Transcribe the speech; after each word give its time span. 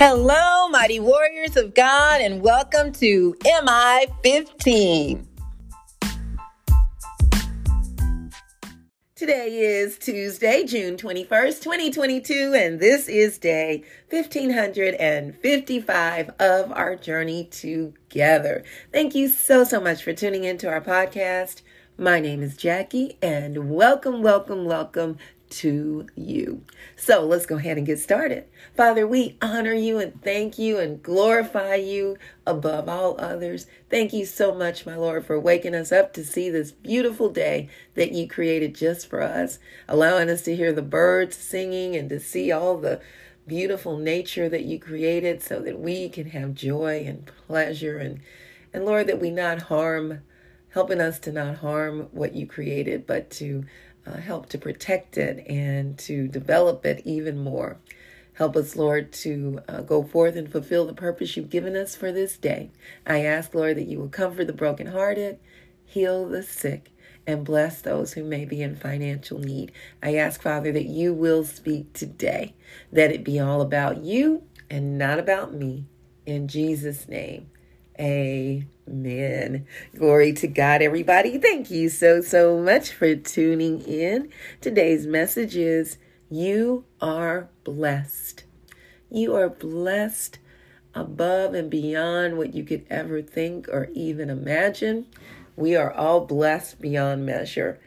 Hello, 0.00 0.68
mighty 0.68 1.00
warriors 1.00 1.56
of 1.56 1.74
God, 1.74 2.20
and 2.20 2.40
welcome 2.40 2.92
to 2.92 3.34
MI 3.64 4.06
15. 4.22 5.26
Today 9.16 9.58
is 9.58 9.98
Tuesday, 9.98 10.62
June 10.62 10.96
21st, 10.96 11.62
2022, 11.62 12.54
and 12.56 12.78
this 12.78 13.08
is 13.08 13.38
day 13.38 13.82
1555 14.10 16.30
of 16.38 16.70
our 16.70 16.94
journey 16.94 17.46
together. 17.46 18.62
Thank 18.92 19.16
you 19.16 19.26
so, 19.26 19.64
so 19.64 19.80
much 19.80 20.04
for 20.04 20.12
tuning 20.12 20.44
into 20.44 20.68
our 20.68 20.80
podcast. 20.80 21.62
My 21.96 22.20
name 22.20 22.44
is 22.44 22.56
Jackie, 22.56 23.18
and 23.20 23.68
welcome, 23.68 24.22
welcome, 24.22 24.64
welcome 24.64 25.18
to 25.50 26.06
you. 26.14 26.62
So 26.96 27.24
let's 27.24 27.46
go 27.46 27.56
ahead 27.56 27.76
and 27.78 27.86
get 27.86 27.98
started. 27.98 28.44
Father, 28.76 29.06
we 29.06 29.36
honor 29.40 29.72
you 29.72 29.98
and 29.98 30.22
thank 30.22 30.58
you 30.58 30.78
and 30.78 31.02
glorify 31.02 31.76
you 31.76 32.16
above 32.46 32.88
all 32.88 33.20
others. 33.20 33.66
Thank 33.90 34.12
you 34.12 34.26
so 34.26 34.54
much, 34.54 34.86
my 34.86 34.96
Lord, 34.96 35.26
for 35.26 35.38
waking 35.38 35.74
us 35.74 35.92
up 35.92 36.12
to 36.14 36.24
see 36.24 36.50
this 36.50 36.72
beautiful 36.72 37.28
day 37.28 37.68
that 37.94 38.12
you 38.12 38.28
created 38.28 38.74
just 38.74 39.08
for 39.08 39.22
us, 39.22 39.58
allowing 39.88 40.28
us 40.30 40.42
to 40.42 40.56
hear 40.56 40.72
the 40.72 40.82
birds 40.82 41.36
singing 41.36 41.96
and 41.96 42.08
to 42.10 42.20
see 42.20 42.52
all 42.52 42.76
the 42.76 43.00
beautiful 43.48 43.96
nature 43.96 44.48
that 44.48 44.64
you 44.64 44.78
created 44.78 45.42
so 45.42 45.58
that 45.60 45.80
we 45.80 46.08
can 46.08 46.28
have 46.30 46.54
joy 46.54 47.02
and 47.06 47.30
pleasure 47.46 47.96
and 47.96 48.20
and 48.72 48.84
Lord 48.84 49.06
that 49.06 49.20
we 49.20 49.30
not 49.30 49.62
harm 49.62 50.20
helping 50.70 51.00
us 51.00 51.18
to 51.20 51.32
not 51.32 51.56
harm 51.56 52.08
what 52.12 52.34
you 52.34 52.46
created 52.46 53.06
but 53.06 53.30
to 53.30 53.64
uh, 54.08 54.18
help 54.18 54.48
to 54.50 54.58
protect 54.58 55.16
it 55.18 55.46
and 55.48 55.98
to 55.98 56.28
develop 56.28 56.86
it 56.86 57.02
even 57.04 57.38
more. 57.38 57.78
Help 58.34 58.56
us, 58.56 58.76
Lord, 58.76 59.12
to 59.14 59.60
uh, 59.68 59.80
go 59.80 60.02
forth 60.02 60.36
and 60.36 60.50
fulfill 60.50 60.86
the 60.86 60.94
purpose 60.94 61.36
you've 61.36 61.50
given 61.50 61.76
us 61.76 61.96
for 61.96 62.12
this 62.12 62.36
day. 62.36 62.70
I 63.04 63.24
ask, 63.24 63.52
Lord, 63.54 63.76
that 63.76 63.88
you 63.88 63.98
will 63.98 64.08
comfort 64.08 64.46
the 64.46 64.52
brokenhearted, 64.52 65.40
heal 65.84 66.28
the 66.28 66.42
sick, 66.42 66.92
and 67.26 67.44
bless 67.44 67.82
those 67.82 68.12
who 68.12 68.22
may 68.24 68.44
be 68.44 68.62
in 68.62 68.76
financial 68.76 69.38
need. 69.38 69.72
I 70.02 70.14
ask, 70.14 70.40
Father, 70.40 70.70
that 70.72 70.86
you 70.86 71.12
will 71.12 71.44
speak 71.44 71.92
today, 71.92 72.54
that 72.92 73.10
it 73.10 73.24
be 73.24 73.40
all 73.40 73.60
about 73.60 74.04
you 74.04 74.44
and 74.70 74.96
not 74.96 75.18
about 75.18 75.52
me. 75.52 75.86
In 76.24 76.46
Jesus' 76.46 77.08
name, 77.08 77.50
Amen. 77.98 78.77
Glory 78.88 80.32
to 80.32 80.48
God, 80.48 80.80
everybody. 80.80 81.36
Thank 81.38 81.70
you 81.70 81.90
so, 81.90 82.22
so 82.22 82.58
much 82.58 82.90
for 82.90 83.14
tuning 83.14 83.82
in. 83.82 84.30
Today's 84.62 85.06
message 85.06 85.56
is 85.56 85.98
You 86.30 86.84
are 87.00 87.50
blessed. 87.64 88.44
You 89.10 89.34
are 89.36 89.50
blessed 89.50 90.38
above 90.94 91.52
and 91.52 91.70
beyond 91.70 92.38
what 92.38 92.54
you 92.54 92.64
could 92.64 92.86
ever 92.88 93.20
think 93.20 93.68
or 93.68 93.90
even 93.92 94.30
imagine. 94.30 95.06
We 95.54 95.76
are 95.76 95.92
all 95.92 96.24
blessed 96.24 96.80
beyond 96.80 97.26
measure. 97.26 97.78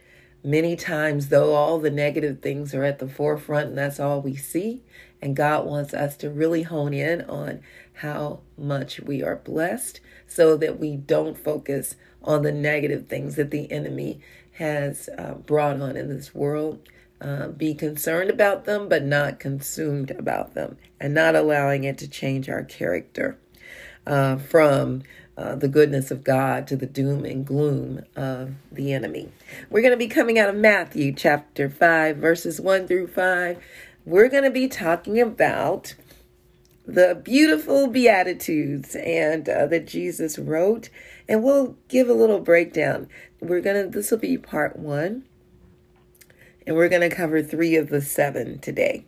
Many 0.43 0.75
times, 0.75 1.29
though, 1.29 1.53
all 1.53 1.79
the 1.79 1.89
negative 1.89 2.41
things 2.41 2.75
are 2.75 2.83
at 2.83 2.99
the 2.99 3.09
forefront 3.09 3.69
and 3.69 3.77
that's 3.77 3.99
all 3.99 4.21
we 4.21 4.35
see. 4.35 4.83
And 5.19 5.35
God 5.35 5.65
wants 5.65 5.95
us 5.95 6.15
to 6.17 6.29
really 6.29 6.63
hone 6.63 6.93
in 6.93 7.21
on 7.21 7.61
how 7.93 8.41
much 8.55 8.99
we 8.99 9.23
are 9.23 9.35
blessed 9.35 9.99
so 10.31 10.55
that 10.55 10.79
we 10.79 10.95
don't 10.95 11.37
focus 11.37 11.95
on 12.23 12.41
the 12.41 12.53
negative 12.53 13.07
things 13.07 13.35
that 13.35 13.51
the 13.51 13.69
enemy 13.69 14.21
has 14.53 15.09
uh, 15.17 15.33
brought 15.33 15.81
on 15.81 15.97
in 15.97 16.07
this 16.07 16.33
world. 16.33 16.87
Uh, 17.19 17.49
be 17.49 17.73
concerned 17.73 18.29
about 18.29 18.65
them, 18.65 18.87
but 18.87 19.03
not 19.03 19.39
consumed 19.39 20.09
about 20.11 20.53
them, 20.53 20.77
and 20.99 21.13
not 21.13 21.35
allowing 21.35 21.83
it 21.83 21.97
to 21.97 22.07
change 22.07 22.49
our 22.49 22.63
character 22.63 23.37
uh, 24.07 24.37
from 24.37 25.03
uh, 25.37 25.55
the 25.55 25.67
goodness 25.67 26.11
of 26.11 26.23
God 26.23 26.65
to 26.67 26.75
the 26.75 26.87
doom 26.87 27.25
and 27.25 27.45
gloom 27.45 28.03
of 28.15 28.53
the 28.71 28.93
enemy. 28.93 29.29
We're 29.69 29.81
going 29.81 29.91
to 29.91 29.97
be 29.97 30.07
coming 30.07 30.39
out 30.39 30.49
of 30.49 30.55
Matthew 30.55 31.13
chapter 31.13 31.69
5, 31.69 32.17
verses 32.17 32.59
1 32.59 32.87
through 32.87 33.07
5. 33.07 33.61
We're 34.05 34.29
going 34.29 34.43
to 34.43 34.49
be 34.49 34.67
talking 34.67 35.19
about 35.19 35.93
the 36.93 37.15
beautiful 37.15 37.87
Beatitudes 37.87 38.95
and 38.95 39.47
uh, 39.47 39.65
that 39.67 39.87
Jesus 39.87 40.37
wrote, 40.37 40.89
and 41.27 41.43
we'll 41.43 41.77
give 41.87 42.09
a 42.09 42.13
little 42.13 42.39
breakdown. 42.39 43.07
We're 43.39 43.61
gonna 43.61 43.87
this 43.87 44.11
will 44.11 44.17
be 44.17 44.37
part 44.37 44.77
one, 44.77 45.23
and 46.65 46.75
we're 46.75 46.89
gonna 46.89 47.09
cover 47.09 47.41
three 47.41 47.75
of 47.75 47.89
the 47.89 48.01
seven 48.01 48.59
today, 48.59 49.05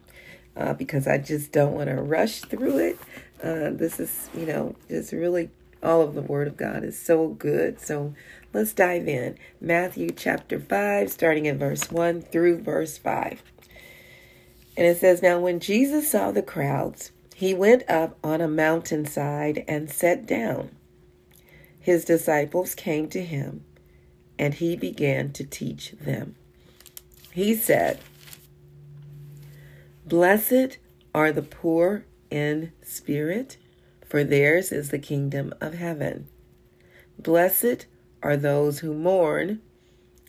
uh, 0.55 0.73
because 0.73 1.07
I 1.07 1.17
just 1.17 1.51
don't 1.51 1.73
want 1.73 1.89
to 1.89 1.95
rush 1.95 2.41
through 2.41 2.77
it. 2.79 2.99
Uh, 3.41 3.71
this 3.71 3.99
is 3.99 4.29
you 4.33 4.45
know 4.45 4.75
just 4.87 5.11
really 5.11 5.49
all 5.81 6.01
of 6.01 6.15
the 6.15 6.21
Word 6.21 6.47
of 6.47 6.55
God 6.55 6.83
is 6.83 6.97
so 6.97 7.27
good. 7.27 7.79
So 7.79 8.15
let's 8.53 8.73
dive 8.73 9.07
in. 9.07 9.37
Matthew 9.59 10.11
chapter 10.11 10.59
five, 10.59 11.11
starting 11.11 11.47
at 11.47 11.57
verse 11.57 11.91
one 11.91 12.21
through 12.21 12.61
verse 12.61 12.97
five. 12.97 13.43
And 14.75 14.87
it 14.87 14.97
says, 14.97 15.21
Now 15.21 15.39
when 15.39 15.59
Jesus 15.59 16.09
saw 16.09 16.31
the 16.31 16.41
crowds, 16.41 17.11
he 17.43 17.53
went 17.53 17.83
up 17.89 18.17
on 18.23 18.39
a 18.39 18.47
mountainside 18.47 19.65
and 19.67 19.91
sat 19.91 20.25
down. 20.25 20.69
His 21.77 22.05
disciples 22.05 22.73
came 22.73 23.09
to 23.09 23.21
him, 23.21 23.65
and 24.39 24.53
he 24.53 24.77
began 24.77 25.33
to 25.33 25.43
teach 25.43 25.91
them. 25.91 26.35
He 27.33 27.53
said, 27.53 27.99
Blessed 30.05 30.77
are 31.13 31.33
the 31.33 31.41
poor 31.41 32.05
in 32.31 32.71
spirit, 32.81 33.57
for 34.07 34.23
theirs 34.23 34.71
is 34.71 34.89
the 34.89 34.97
kingdom 34.97 35.53
of 35.59 35.73
heaven. 35.73 36.29
Blessed 37.19 37.87
are 38.21 38.37
those 38.37 38.79
who 38.79 38.93
mourn, 38.93 39.61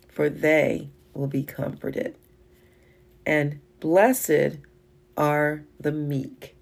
for 0.08 0.28
they 0.28 0.90
will 1.12 1.28
be 1.28 1.44
comforted. 1.44 2.16
And 3.24 3.60
blessed 3.78 4.58
are 5.16 5.64
the 5.78 5.92
meek 5.92 6.56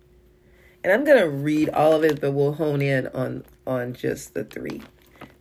and 0.82 0.93
I'm 0.93 1.04
going 1.04 1.20
to 1.20 1.28
read 1.28 1.69
all 1.70 1.93
of 1.93 2.04
it, 2.04 2.20
but 2.20 2.32
we'll 2.32 2.54
hone 2.54 2.82
in 2.82 3.06
on, 3.09 3.44
on 3.66 3.94
just 3.94 4.34
the 4.34 4.44
three. 4.44 4.82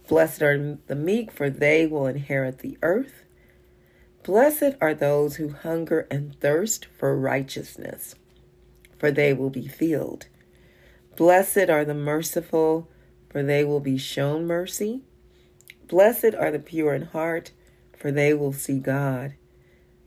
Blessed 0.07 0.41
are 0.41 0.77
the 0.87 0.95
meek, 0.95 1.31
for 1.31 1.49
they 1.49 1.87
will 1.87 2.05
inherit 2.05 2.59
the 2.59 2.77
earth. 2.81 3.23
Blessed 4.23 4.75
are 4.79 4.93
those 4.93 5.37
who 5.37 5.49
hunger 5.49 6.07
and 6.11 6.39
thirst 6.39 6.85
for 6.85 7.17
righteousness, 7.17 8.15
for 8.99 9.09
they 9.09 9.33
will 9.33 9.49
be 9.49 9.67
filled. 9.67 10.27
Blessed 11.15 11.69
are 11.69 11.85
the 11.85 11.95
merciful, 11.95 12.87
for 13.29 13.41
they 13.41 13.63
will 13.63 13.79
be 13.79 13.97
shown 13.97 14.45
mercy. 14.45 15.01
Blessed 15.87 16.35
are 16.37 16.51
the 16.51 16.59
pure 16.59 16.93
in 16.93 17.03
heart, 17.03 17.51
for 17.97 18.11
they 18.11 18.33
will 18.33 18.53
see 18.53 18.79
God. 18.79 19.33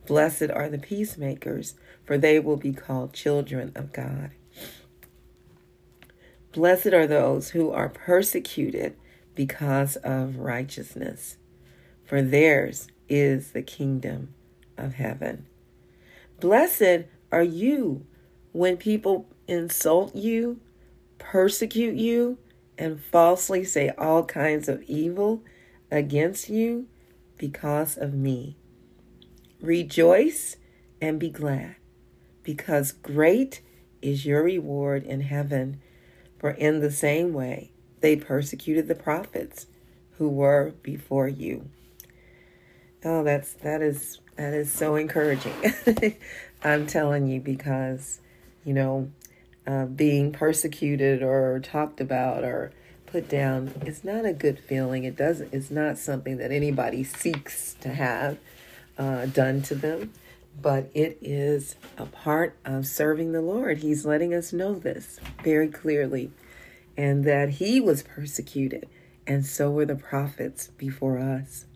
Blessed 0.07 0.51
are 0.51 0.69
the 0.69 0.79
peacemakers, 0.79 1.75
for 2.05 2.19
they 2.19 2.39
will 2.39 2.57
be 2.57 2.73
called 2.73 3.13
children 3.13 3.73
of 3.75 3.93
God. 3.93 4.31
Blessed 6.55 6.93
are 6.93 7.09
those 7.09 7.51
who 7.51 7.73
are 7.73 7.89
persecuted 7.89 8.97
because 9.35 9.97
of 9.97 10.37
righteousness, 10.37 11.37
for 12.05 12.23
theirs 12.23 12.87
is 13.09 13.51
the 13.51 13.63
kingdom 13.63 14.33
of 14.79 14.95
heaven. 14.95 15.47
Blessed 16.39 17.07
are 17.33 17.43
you 17.43 18.07
when 18.53 18.77
people 18.77 19.27
insult 19.49 20.15
you, 20.15 20.61
persecute 21.19 21.97
you, 21.97 22.39
and 22.79 23.03
falsely 23.03 23.65
say 23.65 23.89
all 23.99 24.25
kinds 24.25 24.69
of 24.69 24.81
evil 24.85 25.43
against 25.91 26.49
you 26.49 26.87
because 27.37 27.99
of 27.99 28.15
me. 28.15 28.57
Rejoice 29.61 30.57
and 31.01 31.19
be 31.19 31.31
glad, 31.31 31.75
because 32.45 32.93
great 32.93 33.61
is 34.01 34.25
your 34.25 34.45
reward 34.45 35.03
in 35.03 35.23
heaven 35.23 35.81
for 36.39 36.51
in 36.51 36.81
the 36.81 36.91
same 36.91 37.33
way 37.33 37.71
they 38.01 38.17
persecuted 38.17 38.89
the 38.89 38.95
prophets 38.95 39.67
who 40.19 40.29
were 40.29 40.75
before 40.83 41.29
you. 41.29 41.69
Oh, 43.05 43.25
that's 43.25 43.53
that 43.55 43.83
is 43.83 44.21
that 44.37 44.55
is 44.55 44.73
so 44.73 44.97
encouraging. 44.97 45.55
I'm 46.63 46.87
telling 46.87 47.29
you 47.29 47.41
because 47.41 48.21
you 48.65 48.75
know 48.75 49.11
uh, 49.67 49.87
being 49.87 50.33
persecuted 50.33 51.23
or 51.23 51.61
talked 51.61 52.01
about 52.01 52.45
or 52.45 52.73
put 53.07 53.29
down 53.29 53.73
is 53.87 54.05
not 54.05 54.25
a 54.25 54.33
good 54.33 54.59
feeling. 54.59 55.05
It 55.05 55.17
doesn't. 55.17 55.53
It's 55.53 55.71
not 55.71 55.99
something 55.99 56.39
that 56.39 56.51
anybody 56.51 57.05
seeks 57.05 57.75
to 57.81 57.91
have 57.91 58.39
uh, 58.99 59.27
done 59.27 59.63
to 59.63 59.75
them 59.75 60.13
but 60.61 60.91
it 60.95 61.19
is 61.21 61.77
a 61.99 62.07
part 62.07 62.57
of 62.65 62.87
serving 62.87 63.33
the 63.33 63.43
Lord. 63.43 63.79
He's 63.79 64.07
letting 64.07 64.35
us 64.35 64.53
know 64.53 64.75
this 64.75 65.19
very 65.43 65.69
clearly, 65.69 66.31
and 66.97 67.25
that 67.25 67.51
He 67.51 67.81
was 67.81 68.03
persecuted, 68.03 68.89
and 69.27 69.45
so 69.45 69.71
were 69.71 69.87
the 69.87 69.97
prophets 69.97 70.69
before 70.79 71.19
us. 71.19 71.67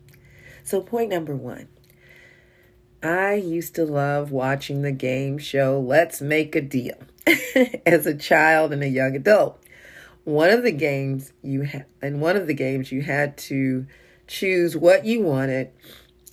So, 0.63 0.81
point 0.81 1.09
number 1.09 1.35
one 1.35 1.67
I 3.01 3.35
used 3.35 3.75
to 3.75 3.85
love 3.85 4.31
watching 4.31 4.81
the 4.81 4.91
game 4.91 5.37
show 5.37 5.79
Let's 5.79 6.21
Make 6.21 6.55
a 6.55 6.61
Deal. 6.61 6.97
as 7.85 8.05
a 8.05 8.15
child 8.15 8.73
and 8.73 8.83
a 8.83 8.87
young 8.87 9.15
adult. 9.15 9.61
One 10.23 10.49
of 10.49 10.63
the 10.63 10.71
games 10.71 11.33
you 11.41 11.63
had, 11.63 11.85
in 12.01 12.19
one 12.19 12.35
of 12.35 12.47
the 12.47 12.53
games 12.53 12.91
you 12.91 13.01
had 13.01 13.37
to 13.37 13.87
choose 14.27 14.77
what 14.77 15.05
you 15.05 15.21
wanted 15.21 15.71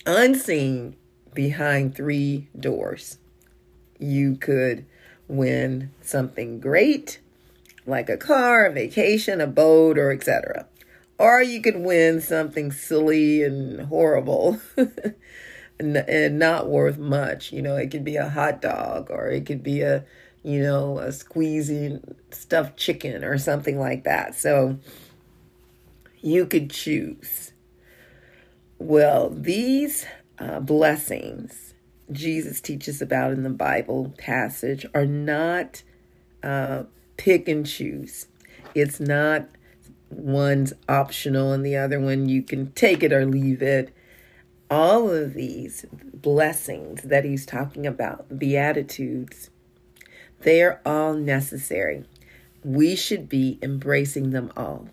unseen 0.05 0.95
behind 1.37 1.93
three 1.93 2.47
doors. 2.59 3.19
You 3.99 4.37
could 4.37 4.87
win 5.27 5.91
something 6.01 6.59
great 6.59 7.19
like 7.85 8.09
a 8.09 8.17
car, 8.17 8.65
a 8.65 8.73
vacation, 8.73 9.39
a 9.39 9.45
boat, 9.45 9.99
or 9.99 10.11
etc. 10.11 10.65
Or 11.19 11.43
you 11.43 11.61
could 11.61 11.77
win 11.77 12.21
something 12.21 12.71
silly 12.71 13.43
and 13.43 13.81
horrible 13.81 14.59
and, 15.79 16.39
not 16.39 16.69
worth 16.69 16.97
much. 16.97 17.53
You 17.53 17.61
know, 17.61 17.75
it 17.75 17.91
could 17.91 18.03
be 18.03 18.15
a 18.15 18.29
hot 18.29 18.59
dog 18.59 19.11
or 19.11 19.27
it 19.27 19.45
could 19.45 19.61
be 19.61 19.81
a, 19.81 20.05
you 20.41 20.63
know, 20.63 20.97
a 20.97 21.11
squeezing 21.11 22.15
stuffed 22.31 22.77
chicken 22.77 23.23
or 23.23 23.37
something 23.37 23.79
like 23.79 24.05
that. 24.05 24.33
So 24.33 24.79
you 26.19 26.47
could 26.47 26.71
choose. 26.71 27.51
Well, 28.79 29.29
these 29.29 30.07
uh, 30.39 30.59
blessings 30.59 31.67
Jesus 32.11 32.61
teaches 32.61 33.01
about 33.01 33.33
in 33.33 33.43
the 33.43 33.49
Bible 33.49 34.13
passage 34.17 34.85
are 34.93 35.05
not 35.05 35.83
uh, 36.41 36.83
pick 37.17 37.47
and 37.47 37.65
choose. 37.65 38.27
It's 38.73 38.99
not 38.99 39.47
one's 40.09 40.73
optional 40.87 41.51
and 41.51 41.65
the 41.65 41.75
other 41.75 41.99
one 41.99 42.29
you 42.29 42.41
can 42.41 42.71
take 42.71 43.03
it 43.03 43.11
or 43.11 43.25
leave 43.25 43.61
it. 43.61 43.93
All 44.69 45.09
of 45.09 45.33
these 45.33 45.85
blessings 45.91 47.03
that 47.03 47.25
he's 47.25 47.45
talking 47.45 47.85
about, 47.85 48.37
Beatitudes, 48.37 49.49
they 50.41 50.61
are 50.61 50.81
all 50.85 51.13
necessary. 51.13 52.05
We 52.63 52.95
should 52.95 53.27
be 53.27 53.59
embracing 53.61 54.31
them 54.31 54.51
all. 54.55 54.89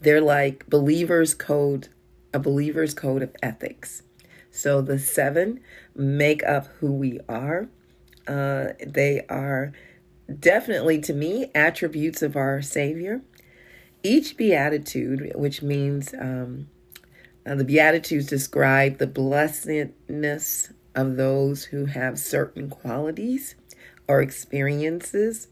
They're 0.00 0.20
like 0.20 0.68
believers' 0.68 1.34
code, 1.34 1.88
a 2.32 2.38
believer's 2.38 2.94
code 2.94 3.22
of 3.22 3.34
ethics. 3.42 4.02
So 4.56 4.80
the 4.80 4.98
seven 4.98 5.60
make 5.94 6.42
up 6.44 6.66
who 6.78 6.92
we 6.92 7.20
are. 7.28 7.68
Uh, 8.26 8.68
they 8.84 9.24
are 9.28 9.72
definitely, 10.40 11.00
to 11.02 11.12
me, 11.12 11.50
attributes 11.54 12.22
of 12.22 12.36
our 12.36 12.62
Savior. 12.62 13.20
Each 14.02 14.36
beatitude, 14.36 15.32
which 15.34 15.62
means 15.62 16.14
um, 16.14 16.68
uh, 17.44 17.54
the 17.54 17.64
beatitudes 17.64 18.26
describe 18.26 18.98
the 18.98 19.06
blessedness 19.06 20.72
of 20.94 21.16
those 21.16 21.64
who 21.64 21.84
have 21.86 22.18
certain 22.18 22.70
qualities 22.70 23.54
or 24.08 24.22
experiences 24.22 25.48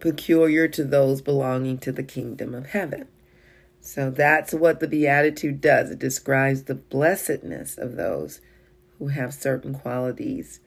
peculiar 0.00 0.68
to 0.68 0.84
those 0.84 1.20
belonging 1.20 1.76
to 1.78 1.92
the 1.92 2.02
kingdom 2.02 2.54
of 2.54 2.66
heaven. 2.66 3.08
So 3.80 4.10
that's 4.10 4.52
what 4.52 4.80
the 4.80 4.88
Beatitude 4.88 5.60
does. 5.60 5.90
It 5.90 5.98
describes 5.98 6.64
the 6.64 6.74
blessedness 6.74 7.78
of 7.78 7.96
those 7.96 8.40
who 8.98 9.08
have 9.08 9.32
certain 9.32 9.74
qualities 9.74 10.60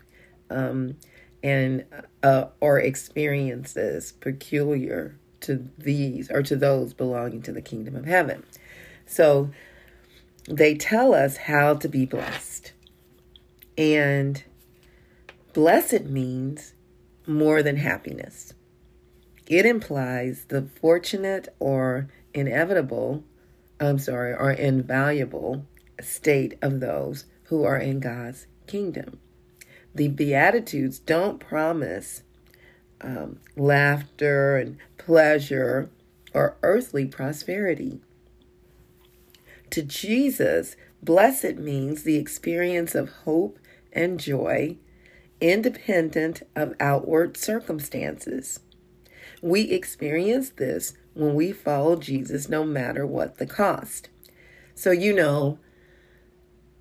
um, 0.50 0.98
and 1.44 1.86
uh, 2.24 2.46
or 2.60 2.80
experiences 2.80 4.14
peculiar 4.14 5.18
to 5.42 5.70
these 5.78 6.32
or 6.32 6.42
to 6.44 6.56
those 6.56 6.94
belonging 6.94 7.42
to 7.44 7.52
the 7.52 7.62
kingdom 7.62 7.96
of 7.96 8.06
heaven. 8.06 8.44
So 9.06 9.52
they 10.48 10.76
tell 10.76 11.14
us 11.14 11.38
how 11.38 11.76
to 11.76 11.88
be 11.88 12.06
blessed. 12.06 12.74
And 13.78 14.44
blessed 15.54 16.06
means 16.06 16.74
more 17.28 17.62
than 17.64 17.78
happiness. 17.78 18.54
It 19.48 19.66
implies 19.66 20.46
the 20.48 20.68
fortunate 20.80 21.50
or 21.60 22.10
inevitable, 22.34 23.24
I'm 23.80 24.00
sorry, 24.00 24.34
or 24.34 24.52
invaluable 24.52 25.66
state 26.02 26.58
of 26.62 26.80
those 26.80 27.26
who 27.46 27.64
are 27.64 27.78
in 27.78 28.00
God's 28.00 28.48
kingdom. 28.68 29.20
The 29.94 30.08
Beatitudes 30.08 31.00
don't 31.00 31.40
promise 31.40 32.24
um, 33.02 33.40
laughter 33.58 34.58
and 34.58 34.78
pleasure 34.98 35.90
or 36.34 36.58
earthly 36.64 37.06
prosperity. 37.06 38.00
To 39.72 39.82
Jesus, 39.82 40.76
blessed 41.02 41.56
means 41.56 42.04
the 42.04 42.18
experience 42.18 42.96
of 42.96 43.10
hope 43.10 43.58
and 43.92 44.20
joy, 44.20 44.78
independent 45.40 46.44
of 46.56 46.76
outward 46.80 47.36
circumstances. 47.36 48.60
We 49.42 49.72
experience 49.72 50.52
this 50.52 50.94
when 51.14 51.36
we 51.36 51.52
follow 51.52 51.96
Jesus, 51.96 52.50
no 52.50 52.64
matter 52.64 53.06
what 53.06 53.38
the 53.38 53.46
cost. 53.46 54.10
So, 54.76 54.92
you 54.92 55.14
know, 55.14 55.60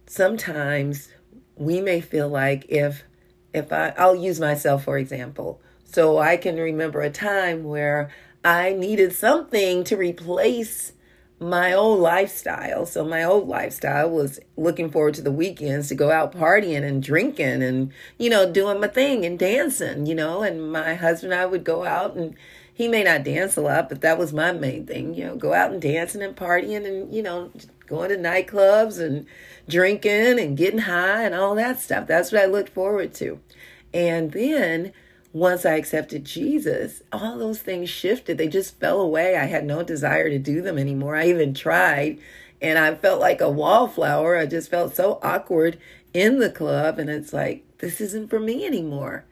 sometimes 0.07 1.09
we 1.57 1.81
may 1.81 2.01
feel 2.01 2.29
like 2.29 2.65
if 2.69 3.05
if 3.53 3.73
I 3.73 3.93
I'll 3.99 4.17
use 4.17 4.41
myself 4.41 4.85
for 4.85 4.99
example. 4.99 5.61
So 5.85 6.19
I 6.19 6.37
can 6.37 6.57
remember 6.57 7.01
a 7.01 7.11
time 7.11 7.65
where 7.65 8.11
I 8.45 8.73
needed 8.73 9.13
something 9.13 9.85
to 9.85 9.97
replace 9.97 10.93
my 11.41 11.73
old 11.73 12.01
lifestyle. 12.01 12.85
So 12.85 13.05
my 13.05 13.25
old 13.25 13.49
lifestyle 13.49 14.11
was 14.11 14.39
looking 14.57 14.91
forward 14.91 15.15
to 15.15 15.23
the 15.23 15.33
weekends 15.33 15.89
to 15.89 15.95
go 15.95 16.11
out 16.11 16.33
partying 16.33 16.85
and 16.85 17.03
drinking 17.03 17.63
and, 17.63 17.93
you 18.19 18.29
know, 18.29 18.51
doing 18.51 18.79
my 18.79 18.89
thing 18.89 19.25
and 19.25 19.39
dancing, 19.39 20.05
you 20.05 20.15
know, 20.15 20.43
and 20.43 20.71
my 20.71 20.95
husband 20.95 21.33
and 21.33 21.41
I 21.41 21.47
would 21.47 21.65
go 21.65 21.85
out 21.85 22.15
and 22.15 22.37
he 22.75 22.89
may 22.89 23.03
not 23.03 23.25
dance 23.25 23.57
a 23.57 23.63
lot, 23.63 23.89
but 23.89 24.03
that 24.03 24.19
was 24.19 24.33
my 24.33 24.53
main 24.53 24.87
thing, 24.87 25.15
you 25.15 25.25
know, 25.25 25.37
go 25.37 25.55
out 25.55 25.73
and 25.73 25.81
dancing 25.81 26.23
and 26.23 26.37
partying 26.37 26.87
and, 26.87 27.13
you 27.15 27.23
know, 27.23 27.51
going 27.87 28.11
to 28.11 28.17
nightclubs 28.17 29.01
and 29.01 29.27
drinking 29.67 30.39
and 30.39 30.57
getting 30.59 30.81
high 30.81 31.25
and 31.25 31.35
all 31.35 31.55
that 31.55 31.81
stuff. 31.81 32.07
That's 32.07 32.33
what 32.33 32.43
I 32.43 32.47
looked 32.47 32.71
forward 32.71 33.15
to. 33.15 33.41
And 33.93 34.33
then 34.33 34.93
once 35.33 35.65
I 35.65 35.75
accepted 35.75 36.25
Jesus, 36.25 37.03
all 37.13 37.39
those 37.39 37.61
things 37.61 37.89
shifted. 37.89 38.37
They 38.37 38.49
just 38.49 38.81
fell 38.81 39.01
away. 39.01 39.37
I 39.37 39.45
had 39.45 39.65
no 39.65 39.83
desire 39.83 40.29
to 40.29 40.39
do 40.39 40.61
them 40.61 40.79
anymore. 40.79 41.17
I 41.17 41.29
even 41.29 41.55
tried 41.55 42.19
and 42.61 42.79
I 42.79 42.95
felt 42.95 43.21
like 43.21 43.41
a 43.41 43.51
wallflower. 43.51 44.37
I 44.37 44.47
just 44.47 44.71
felt 44.71 44.97
so 44.97 45.19
awkward 45.23 45.79
in 46.13 46.41
the 46.41 46.51
club. 46.51 46.99
And 46.99 47.09
it's 47.09 47.33
like, 47.33 47.65
this 47.79 48.01
isn't 48.01 48.29
for 48.29 48.41
me 48.41 48.67
anymore. 48.67 49.25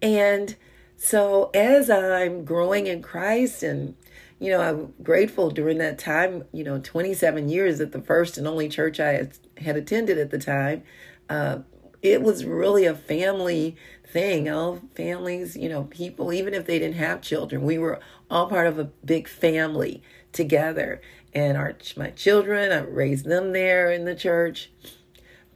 And 0.00 0.54
so 0.96 1.50
as 1.54 1.90
I'm 1.90 2.44
growing 2.44 2.86
in 2.86 3.02
Christ 3.02 3.62
and 3.62 3.96
you 4.42 4.50
know, 4.50 4.60
I'm 4.60 4.92
grateful 5.04 5.50
during 5.50 5.78
that 5.78 6.00
time, 6.00 6.46
you 6.52 6.64
know, 6.64 6.80
27 6.80 7.48
years 7.48 7.80
at 7.80 7.92
the 7.92 8.02
first 8.02 8.36
and 8.36 8.48
only 8.48 8.68
church 8.68 8.98
I 8.98 9.28
had 9.58 9.76
attended 9.76 10.18
at 10.18 10.32
the 10.32 10.38
time. 10.38 10.82
Uh, 11.30 11.58
it 12.02 12.22
was 12.22 12.44
really 12.44 12.84
a 12.84 12.94
family 12.94 13.76
thing. 14.12 14.48
All 14.48 14.80
families, 14.94 15.56
you 15.56 15.68
know, 15.68 15.84
people, 15.84 16.32
even 16.32 16.54
if 16.54 16.66
they 16.66 16.78
didn't 16.78 16.96
have 16.96 17.22
children, 17.22 17.62
we 17.62 17.78
were 17.78 18.00
all 18.30 18.46
part 18.46 18.66
of 18.66 18.78
a 18.78 18.84
big 19.04 19.28
family 19.28 20.02
together. 20.32 21.00
And 21.34 21.56
our 21.56 21.74
my 21.96 22.10
children, 22.10 22.72
I 22.72 22.80
raised 22.82 23.24
them 23.24 23.52
there 23.52 23.90
in 23.90 24.04
the 24.04 24.14
church. 24.14 24.70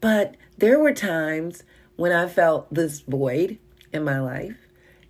But 0.01 0.37
there 0.57 0.79
were 0.79 0.95
times 0.95 1.65
when 1.97 2.13
I 2.13 2.29
felt 2.29 2.73
this 2.73 3.01
void 3.01 3.59
in 3.93 4.05
my 4.05 4.21
life 4.21 4.67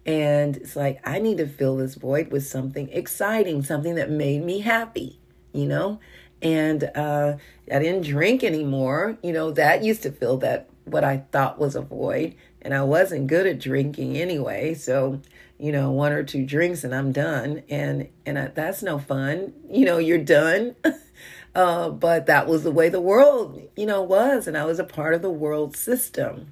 and 0.06 0.56
it's 0.56 0.76
like, 0.76 1.00
I 1.04 1.18
need 1.18 1.38
to 1.38 1.48
fill 1.48 1.76
this 1.76 1.96
void 1.96 2.30
with 2.30 2.46
something 2.46 2.88
exciting, 2.90 3.64
something 3.64 3.96
that 3.96 4.08
made 4.08 4.44
me 4.44 4.60
happy, 4.60 5.18
you 5.52 5.66
know? 5.66 5.98
And 6.40 6.84
uh, 6.94 7.36
I 7.72 7.78
didn't 7.80 8.02
drink 8.02 8.44
anymore. 8.44 9.18
You 9.22 9.32
know, 9.32 9.50
that 9.50 9.82
used 9.82 10.04
to 10.04 10.12
fill 10.12 10.36
that, 10.38 10.70
what 10.84 11.02
I 11.02 11.24
thought 11.32 11.58
was 11.58 11.74
a 11.74 11.80
void. 11.80 12.36
And 12.66 12.74
I 12.74 12.82
wasn't 12.82 13.28
good 13.28 13.46
at 13.46 13.60
drinking 13.60 14.16
anyway. 14.16 14.74
So, 14.74 15.20
you 15.56 15.70
know, 15.70 15.92
one 15.92 16.10
or 16.10 16.24
two 16.24 16.44
drinks 16.44 16.82
and 16.82 16.92
I'm 16.92 17.12
done. 17.12 17.62
And, 17.70 18.08
and 18.26 18.36
I, 18.36 18.48
that's 18.48 18.82
no 18.82 18.98
fun. 18.98 19.52
You 19.70 19.84
know, 19.84 19.98
you're 19.98 20.18
done. 20.18 20.74
uh, 21.54 21.90
but 21.90 22.26
that 22.26 22.48
was 22.48 22.64
the 22.64 22.72
way 22.72 22.88
the 22.88 23.00
world, 23.00 23.62
you 23.76 23.86
know, 23.86 24.02
was. 24.02 24.48
And 24.48 24.58
I 24.58 24.64
was 24.64 24.80
a 24.80 24.84
part 24.84 25.14
of 25.14 25.22
the 25.22 25.30
world 25.30 25.76
system. 25.76 26.48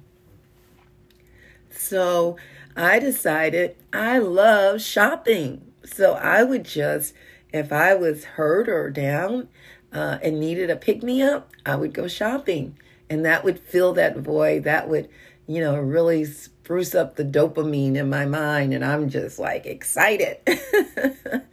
So, 1.69 2.37
I 2.77 2.99
decided 2.99 3.75
I 3.91 4.19
love 4.19 4.81
shopping. 4.81 5.73
So 5.85 6.13
I 6.13 6.43
would 6.43 6.63
just, 6.63 7.13
if 7.51 7.73
I 7.73 7.93
was 7.93 8.23
hurt 8.23 8.69
or 8.69 8.89
down 8.89 9.49
uh, 9.91 10.19
and 10.23 10.39
needed 10.39 10.69
a 10.69 10.77
pick 10.77 11.03
me 11.03 11.21
up, 11.21 11.51
I 11.65 11.75
would 11.75 11.93
go 11.93 12.07
shopping. 12.07 12.79
And 13.09 13.25
that 13.25 13.43
would 13.43 13.59
fill 13.59 13.91
that 13.93 14.17
void. 14.17 14.63
That 14.63 14.87
would, 14.87 15.09
you 15.47 15.61
know, 15.61 15.77
really 15.77 16.25
spruce 16.25 16.95
up 16.95 17.15
the 17.15 17.23
dopamine 17.23 17.95
in 17.95 18.09
my 18.09 18.25
mind. 18.25 18.73
And 18.73 18.83
I'm 18.83 19.09
just 19.09 19.39
like 19.39 19.65
excited. 19.65 20.37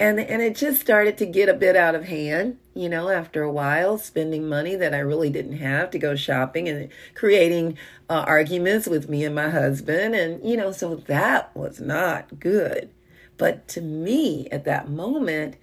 and 0.00 0.18
and 0.18 0.40
it 0.42 0.56
just 0.56 0.80
started 0.80 1.18
to 1.18 1.26
get 1.26 1.48
a 1.48 1.54
bit 1.54 1.76
out 1.76 1.94
of 1.94 2.06
hand 2.06 2.58
you 2.74 2.88
know 2.88 3.10
after 3.10 3.42
a 3.42 3.52
while 3.52 3.98
spending 3.98 4.48
money 4.48 4.74
that 4.74 4.94
i 4.94 4.98
really 4.98 5.30
didn't 5.30 5.58
have 5.58 5.90
to 5.90 5.98
go 5.98 6.16
shopping 6.16 6.68
and 6.68 6.88
creating 7.14 7.76
uh, 8.08 8.24
arguments 8.26 8.88
with 8.88 9.08
me 9.08 9.24
and 9.24 9.34
my 9.34 9.50
husband 9.50 10.14
and 10.14 10.42
you 10.42 10.56
know 10.56 10.72
so 10.72 10.96
that 10.96 11.54
was 11.54 11.80
not 11.80 12.40
good 12.40 12.90
but 13.36 13.68
to 13.68 13.80
me 13.80 14.48
at 14.50 14.64
that 14.64 14.88
moment 14.88 15.56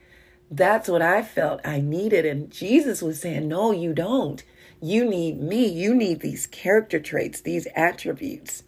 that's 0.52 0.88
what 0.88 1.02
i 1.02 1.22
felt 1.22 1.60
i 1.66 1.82
needed 1.82 2.26
and 2.26 2.52
jesus 2.52 3.02
was 3.02 3.20
saying 3.20 3.48
no 3.48 3.72
you 3.72 3.92
don't 3.92 4.44
you 4.82 5.06
need 5.06 5.40
me 5.40 5.66
you 5.66 5.94
need 5.94 6.20
these 6.20 6.48
character 6.48 7.00
traits 7.00 7.42
these 7.42 7.68
attributes 7.76 8.64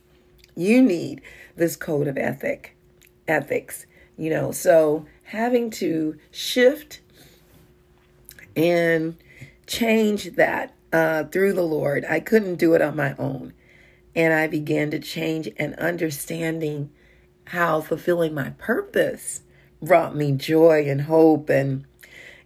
you 0.56 0.82
need 0.82 1.22
this 1.56 1.76
code 1.76 2.08
of 2.08 2.18
ethic 2.18 2.76
ethics 3.28 3.86
you 4.18 4.30
know 4.30 4.52
so 4.52 5.06
having 5.24 5.70
to 5.70 6.18
shift 6.32 7.00
and 8.56 9.16
change 9.68 10.36
that 10.36 10.74
uh, 10.92 11.24
through 11.26 11.54
the 11.54 11.64
Lord. 11.64 12.06
I 12.10 12.20
couldn't 12.20 12.56
do 12.56 12.74
it 12.74 12.82
on 12.82 12.96
my 12.96 13.16
own. 13.18 13.54
And 14.16 14.34
I 14.34 14.48
began 14.48 14.92
to 14.92 15.00
change 15.00 15.50
and 15.58 15.76
understanding 15.76 16.90
how 17.46 17.82
fulfilling 17.82 18.34
my 18.34 18.52
purpose 18.52 19.42
brought 19.82 20.16
me 20.16 20.32
joy 20.34 20.86
and 20.88 21.02
hope 21.02 21.50
and 21.50 21.86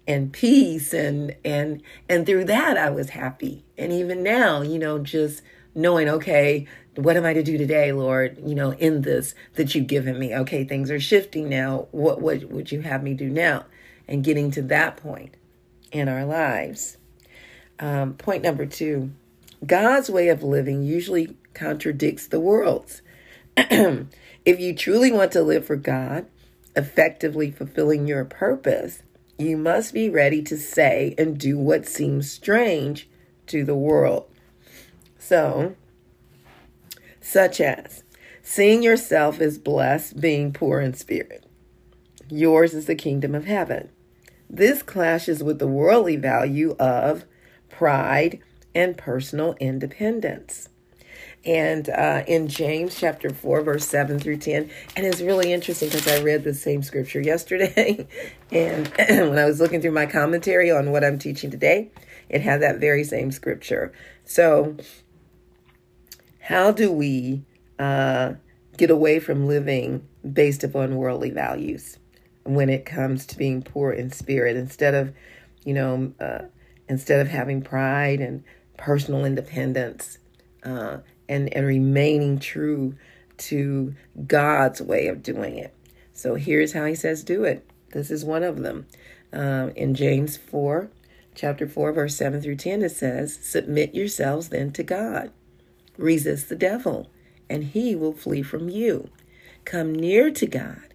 and 0.08 0.34
peace 0.34 0.94
and 0.94 1.36
and 1.46 1.82
and 2.10 2.26
through 2.26 2.46
that 2.46 2.78
I 2.78 2.90
was 2.90 3.10
happy. 3.10 3.64
And 3.78 3.92
even 3.92 4.24
now, 4.24 4.62
you 4.62 4.80
know, 4.80 5.00
just 5.00 5.42
knowing, 5.76 6.10
okay, 6.10 6.68
what 6.96 7.18
am 7.18 7.26
I 7.26 7.34
to 7.34 7.44
do 7.44 7.58
today, 7.58 7.92
Lord? 7.92 8.38
You 8.46 8.56
know, 8.56 8.72
in 8.74 9.02
this 9.02 9.34
that 9.56 9.74
you've 9.74 9.88
given 9.88 10.20
me. 10.20 10.36
Okay, 10.36 10.64
things 10.64 10.92
are 10.92 11.00
shifting 11.00 11.50
now. 11.50 11.88
What 11.92 12.22
what 12.22 12.44
would 12.46 12.72
you 12.72 12.82
have 12.82 13.04
me 13.04 13.14
do 13.14 13.30
now? 13.30 13.66
And 14.08 14.24
getting 14.24 14.52
to 14.52 14.62
that 14.64 14.98
point 14.98 15.36
in 15.92 16.10
our 16.10 16.26
lives. 16.26 16.98
Um, 17.80 18.14
point 18.14 18.44
number 18.44 18.66
two 18.66 19.12
God's 19.66 20.10
way 20.10 20.28
of 20.28 20.44
living 20.44 20.84
usually 20.84 21.38
contradicts 21.54 22.28
the 22.28 22.40
world's. 22.40 23.02
if 23.58 24.60
you 24.60 24.76
truly 24.76 25.12
want 25.12 25.32
to 25.32 25.44
live 25.44 25.66
for 25.66 25.76
God, 25.76 26.26
effectively 26.76 27.52
fulfilling 27.52 28.08
your 28.08 28.26
purpose, 28.26 29.03
you 29.38 29.58
must 29.58 29.94
be 29.94 30.10
ready 30.10 30.42
to 30.44 30.58
say 30.58 31.16
and 31.18 31.38
do 31.38 31.58
what 31.58 31.88
seems 31.88 32.32
strange 32.32 33.10
to 33.48 33.64
the 33.64 33.76
world. 33.76 34.30
So, 35.18 35.76
such 37.22 37.60
as 37.62 38.04
seeing 38.42 38.84
yourself 38.84 39.40
as 39.40 39.58
blessed, 39.58 40.20
being 40.20 40.54
poor 40.54 40.82
in 40.82 40.94
spirit. 40.94 41.46
Yours 42.30 42.74
is 42.74 42.86
the 42.86 42.96
kingdom 42.96 43.34
of 43.34 43.46
heaven. 43.46 43.90
This 44.50 44.84
clashes 44.84 45.44
with 45.44 45.60
the 45.60 45.68
worldly 45.68 46.16
value 46.16 46.76
of 46.78 47.26
pride 47.70 48.40
and 48.76 48.98
personal 48.98 49.56
independence. 49.60 50.70
And 51.46 51.90
uh, 51.90 52.24
in 52.26 52.48
James 52.48 52.98
chapter 52.98 53.30
4, 53.30 53.62
verse 53.62 53.86
7 53.86 54.18
through 54.18 54.38
10, 54.38 54.70
and 54.96 55.06
it's 55.06 55.20
really 55.20 55.52
interesting 55.52 55.90
because 55.90 56.08
I 56.08 56.22
read 56.22 56.46
the 56.46 56.54
same 56.54 56.82
scripture 56.84 57.20
yesterday. 57.20 58.08
and 58.52 58.88
when 58.98 59.38
I 59.38 59.46
was 59.46 59.60
looking 59.60 59.82
through 59.82 59.92
my 59.92 60.06
commentary 60.06 60.72
on 60.72 60.92
what 60.92 61.04
I'm 61.04 61.20
teaching 61.20 61.52
today, 61.52 61.92
it 62.30 62.42
had 62.42 62.62
that 62.62 62.80
very 62.80 63.04
same 63.04 63.32
scripture. 63.32 63.92
So 64.24 64.78
how 66.40 66.72
do 66.72 66.92
we 66.92 67.44
uh, 67.78 68.34
get 68.78 68.90
away 68.90 69.20
from 69.20 69.46
living 69.46 70.08
based 70.32 70.64
upon 70.64 70.96
worldly 70.96 71.30
values 71.30 71.98
when 72.44 72.70
it 72.70 72.86
comes 72.86 73.26
to 73.26 73.38
being 73.38 73.62
poor 73.62 73.92
in 73.92 74.12
spirit 74.12 74.56
instead 74.56 74.94
of, 74.94 75.14
you 75.66 75.74
know, 75.74 76.14
uh, 76.22 76.44
instead 76.88 77.20
of 77.20 77.28
having 77.28 77.62
pride 77.62 78.22
and 78.22 78.44
personal 78.78 79.26
independence 79.26 80.18
uh, 80.64 80.98
and, 81.28 81.54
and 81.54 81.66
remaining 81.66 82.40
true 82.40 82.96
to 83.38 83.96
God's 84.28 84.82
way 84.82 85.08
of 85.08 85.24
doing 85.24 85.58
it? 85.58 85.74
So 86.14 86.36
here's 86.36 86.74
how 86.74 86.86
he 86.86 86.96
says 86.96 87.24
do 87.24 87.44
it. 87.44 87.68
This 87.92 88.12
is 88.12 88.24
one 88.26 88.44
of 88.44 88.62
them. 88.62 88.88
Um, 89.32 89.70
in 89.72 89.96
James 89.96 90.38
4, 90.38 90.90
chapter 91.36 91.68
4, 91.68 91.92
verse 91.92 92.16
7 92.16 92.42
through 92.42 92.58
10, 92.58 92.84
it 92.84 92.90
says, 92.90 93.36
Submit 93.42 93.96
yourselves 93.96 94.50
then 94.50 94.72
to 94.74 94.84
God. 94.84 95.32
Resist 95.98 96.50
the 96.50 96.56
devil, 96.56 97.10
and 97.50 97.64
he 97.64 97.96
will 97.96 98.14
flee 98.14 98.42
from 98.42 98.70
you. 98.70 99.10
Come 99.66 99.94
near 99.94 100.30
to 100.32 100.46
God, 100.46 100.94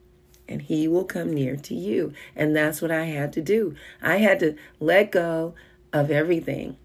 and 0.48 0.62
he 0.62 0.86
will 0.86 1.04
come 1.04 1.32
near 1.32 1.56
to 1.56 1.74
you. 1.74 2.12
And 2.36 2.54
that's 2.54 2.82
what 2.82 2.90
I 2.90 3.04
had 3.06 3.32
to 3.34 3.42
do. 3.42 3.74
I 4.02 4.16
had 4.16 4.40
to 4.40 4.56
let 4.78 5.12
go 5.12 5.54
of 5.92 6.10
everything 6.10 6.76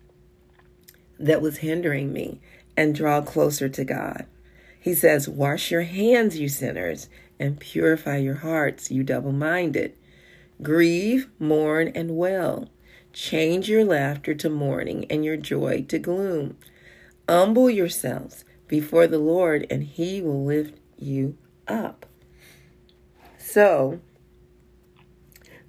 that 1.19 1.41
was 1.41 1.57
hindering 1.57 2.11
me 2.11 2.39
and 2.75 2.95
draw 2.95 3.21
closer 3.21 3.69
to 3.69 3.83
God. 3.83 4.25
He 4.79 4.93
says, 4.93 5.29
Wash 5.29 5.71
your 5.71 5.83
hands, 5.83 6.37
you 6.37 6.49
sinners, 6.49 7.09
and 7.39 7.59
purify 7.59 8.17
your 8.17 8.35
hearts, 8.35 8.91
you 8.91 9.03
double 9.03 9.31
minded. 9.31 9.95
Grieve, 10.61 11.29
mourn, 11.39 11.91
and 11.95 12.11
wail. 12.11 12.69
Change 13.11 13.69
your 13.69 13.85
laughter 13.85 14.33
to 14.33 14.49
mourning 14.49 15.05
and 15.09 15.23
your 15.23 15.37
joy 15.37 15.85
to 15.87 15.99
gloom. 15.99 16.57
Humble 17.29 17.69
yourselves 17.69 18.43
before 18.67 19.07
the 19.07 19.19
Lord, 19.19 19.67
and 19.69 19.83
He 19.83 20.21
will 20.21 20.43
lift 20.43 20.77
you 20.97 21.37
up. 21.67 22.05
So, 23.37 23.99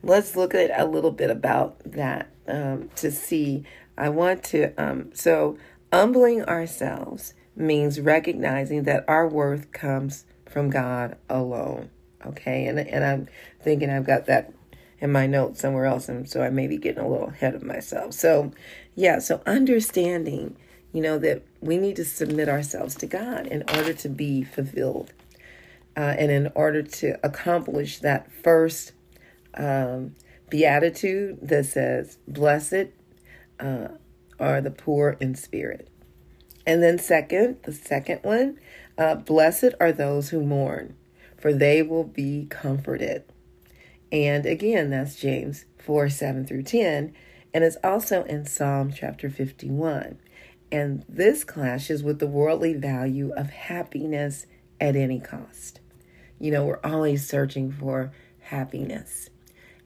let's 0.02 0.36
look 0.36 0.54
at 0.54 0.70
a 0.78 0.86
little 0.86 1.10
bit 1.10 1.30
about 1.30 1.78
that 1.84 2.30
um, 2.48 2.88
to 2.96 3.10
see. 3.10 3.64
I 3.96 4.08
want 4.08 4.42
to, 4.44 4.74
um, 4.82 5.10
so 5.14 5.56
humbling 5.94 6.42
ourselves 6.44 7.34
means 7.54 8.00
recognizing 8.00 8.82
that 8.84 9.04
our 9.06 9.28
worth 9.28 9.72
comes 9.72 10.24
from 10.46 10.70
God 10.70 11.16
alone. 11.28 11.90
Okay, 12.26 12.66
and 12.66 12.78
and 12.78 13.04
I'm 13.04 13.28
thinking 13.60 13.90
I've 13.90 14.06
got 14.06 14.26
that 14.26 14.52
in 14.98 15.12
my 15.12 15.26
notes 15.26 15.60
somewhere 15.60 15.86
else, 15.86 16.08
and 16.08 16.28
so 16.28 16.42
I 16.42 16.50
may 16.50 16.66
be 16.66 16.78
getting 16.78 17.04
a 17.04 17.08
little 17.08 17.28
ahead 17.28 17.54
of 17.54 17.62
myself. 17.62 18.14
So, 18.14 18.52
yeah, 18.94 19.18
so 19.18 19.42
understanding 19.46 20.56
you 20.94 21.00
know, 21.00 21.18
that 21.18 21.42
we 21.60 21.76
need 21.76 21.96
to 21.96 22.04
submit 22.04 22.48
ourselves 22.48 22.94
to 22.94 23.06
God 23.06 23.48
in 23.48 23.64
order 23.74 23.92
to 23.92 24.08
be 24.08 24.44
fulfilled 24.44 25.12
uh, 25.96 26.14
and 26.16 26.30
in 26.30 26.52
order 26.54 26.82
to 26.82 27.18
accomplish 27.26 27.98
that 27.98 28.30
first 28.30 28.92
um, 29.54 30.14
beatitude 30.48 31.36
that 31.42 31.66
says, 31.66 32.18
Blessed 32.28 32.86
uh, 33.58 33.88
are 34.38 34.60
the 34.60 34.70
poor 34.70 35.16
in 35.20 35.34
spirit. 35.34 35.88
And 36.66 36.82
then, 36.82 36.98
second, 36.98 37.58
the 37.64 37.72
second 37.72 38.20
one, 38.22 38.58
uh, 38.96 39.16
Blessed 39.16 39.74
are 39.80 39.92
those 39.92 40.30
who 40.30 40.42
mourn, 40.42 40.96
for 41.36 41.52
they 41.52 41.82
will 41.82 42.04
be 42.04 42.46
comforted. 42.48 43.24
And 44.10 44.46
again, 44.46 44.90
that's 44.90 45.16
James 45.16 45.64
4 45.78 46.08
7 46.08 46.46
through 46.46 46.62
10. 46.62 47.12
And 47.52 47.64
it's 47.64 47.76
also 47.84 48.24
in 48.24 48.46
Psalm 48.46 48.92
chapter 48.92 49.28
51. 49.28 50.18
And 50.72 51.04
this 51.08 51.44
clashes 51.44 52.02
with 52.02 52.18
the 52.18 52.26
worldly 52.26 52.74
value 52.74 53.32
of 53.36 53.50
happiness 53.50 54.46
at 54.80 54.96
any 54.96 55.20
cost. 55.20 55.80
You 56.40 56.50
know, 56.50 56.64
we're 56.64 56.80
always 56.82 57.28
searching 57.28 57.70
for 57.70 58.12
happiness. 58.40 59.30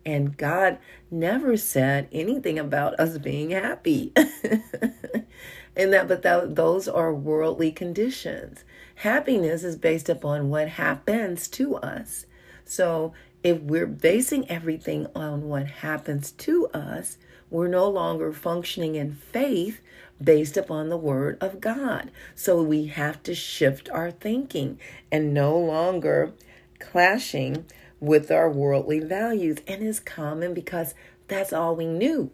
And 0.07 0.37
God 0.37 0.79
never 1.11 1.57
said 1.57 2.09
anything 2.13 2.59
about 2.59 2.99
us 2.99 3.19
being 3.19 3.51
happy. 3.51 4.13
and 5.77 5.93
that 5.93 6.09
but 6.09 6.23
that, 6.23 6.55
those 6.55 6.89
are 6.89 7.13
worldly 7.15 7.71
conditions. 7.73 8.65
Happiness 8.97 9.63
is 9.65 9.77
based 9.77 10.09
upon 10.09 10.51
what 10.51 10.69
happens 10.69 11.49
to 11.49 11.77
us. 11.77 12.27
So 12.65 13.13
if 13.43 13.61
we're 13.61 13.87
basing 13.87 14.49
everything 14.51 15.07
on 15.15 15.49
what 15.49 15.67
happens 15.67 16.33
to 16.33 16.67
us, 16.69 17.19
we're 17.51 17.69
no 17.69 17.89
longer 17.89 18.33
functioning 18.33 18.97
in 18.97 19.15
faith, 19.15 19.81
based 20.23 20.57
upon 20.57 20.89
the 20.89 20.97
Word 20.97 21.39
of 21.41 21.61
God. 21.61 22.11
So 22.35 22.63
we 22.63 22.87
have 22.87 23.23
to 23.25 23.35
shift 23.35 23.89
our 23.91 24.11
thinking 24.11 24.79
and 25.11 25.33
no 25.33 25.57
longer 25.57 26.33
clashing 26.79 27.67
with 28.01 28.31
our 28.31 28.51
worldly 28.51 29.01
values. 29.01 29.59
And 29.67 29.83
it's 29.83 30.01
common 30.01 30.55
because 30.55 30.95
that's 31.29 31.53
all 31.53 31.77
we 31.77 31.87
knew. 31.87 32.31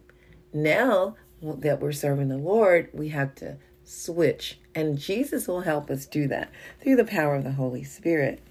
Now 0.52 1.16
that 1.59 1.81
we're 1.81 1.93
serving 1.93 2.29
the 2.29 2.39
Lord, 2.39 2.89
we 2.93 3.09
have 3.11 3.35
to 3.37 3.57
switch. 3.85 4.59
And 4.75 4.99
Jesus 4.99 5.47
will 5.47 5.61
help 5.61 5.91
us 5.91 6.07
do 6.07 6.27
that 6.29 6.51
through 6.81 6.97
the 6.97 7.05
power 7.05 7.37
of 7.37 7.45
the 7.45 7.53
Holy 7.53 7.85
Spirit. 7.85 8.43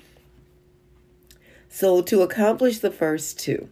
So, 1.69 2.01
to 2.03 2.21
accomplish 2.21 2.79
the 2.79 2.91
first 2.91 3.39
two, 3.39 3.69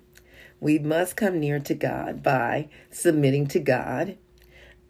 we 0.59 0.79
must 0.79 1.15
come 1.15 1.39
near 1.39 1.59
to 1.59 1.73
God 1.75 2.23
by 2.23 2.69
submitting 2.89 3.47
to 3.47 3.59
God 3.59 4.17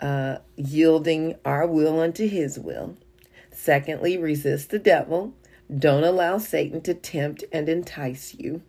uh, 0.02 0.38
yielding 0.56 1.36
our 1.46 1.68
will 1.68 2.00
unto 2.00 2.28
his 2.28 2.58
will. 2.58 2.98
Secondly, 3.52 4.18
resist 4.18 4.70
the 4.70 4.80
devil. 4.80 5.34
Don't 5.74 6.04
allow 6.04 6.38
Satan 6.38 6.82
to 6.82 6.94
tempt 6.94 7.44
and 7.52 7.70
entice 7.70 8.34
you. 8.34 8.64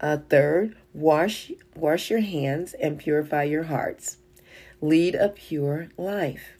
Uh, 0.00 0.18
third, 0.28 0.76
wash 0.92 1.50
wash 1.74 2.10
your 2.10 2.20
hands 2.20 2.74
and 2.74 2.98
purify 2.98 3.44
your 3.44 3.64
hearts. 3.64 4.18
Lead 4.80 5.14
a 5.14 5.28
pure 5.28 5.88
life. 5.96 6.56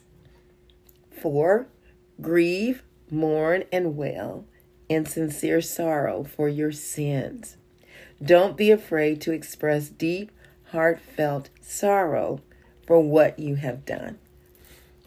Four, 1.11 1.69
grieve, 2.21 2.83
mourn, 3.11 3.65
and 3.73 3.97
wail 3.97 4.45
in 4.89 5.07
sincere 5.07 5.61
sorrow 5.61 6.25
for 6.25 6.49
your 6.49 6.73
sins. 6.73 7.57
Don't 8.23 8.57
be 8.57 8.71
afraid 8.71 9.21
to 9.23 9.33
express 9.33 9.89
deep, 9.89 10.33
heartfelt 10.73 11.51
sorrow 11.61 12.41
for 12.87 13.01
what 13.01 13.39
you 13.39 13.57
have 13.57 13.85
done. 13.85 14.19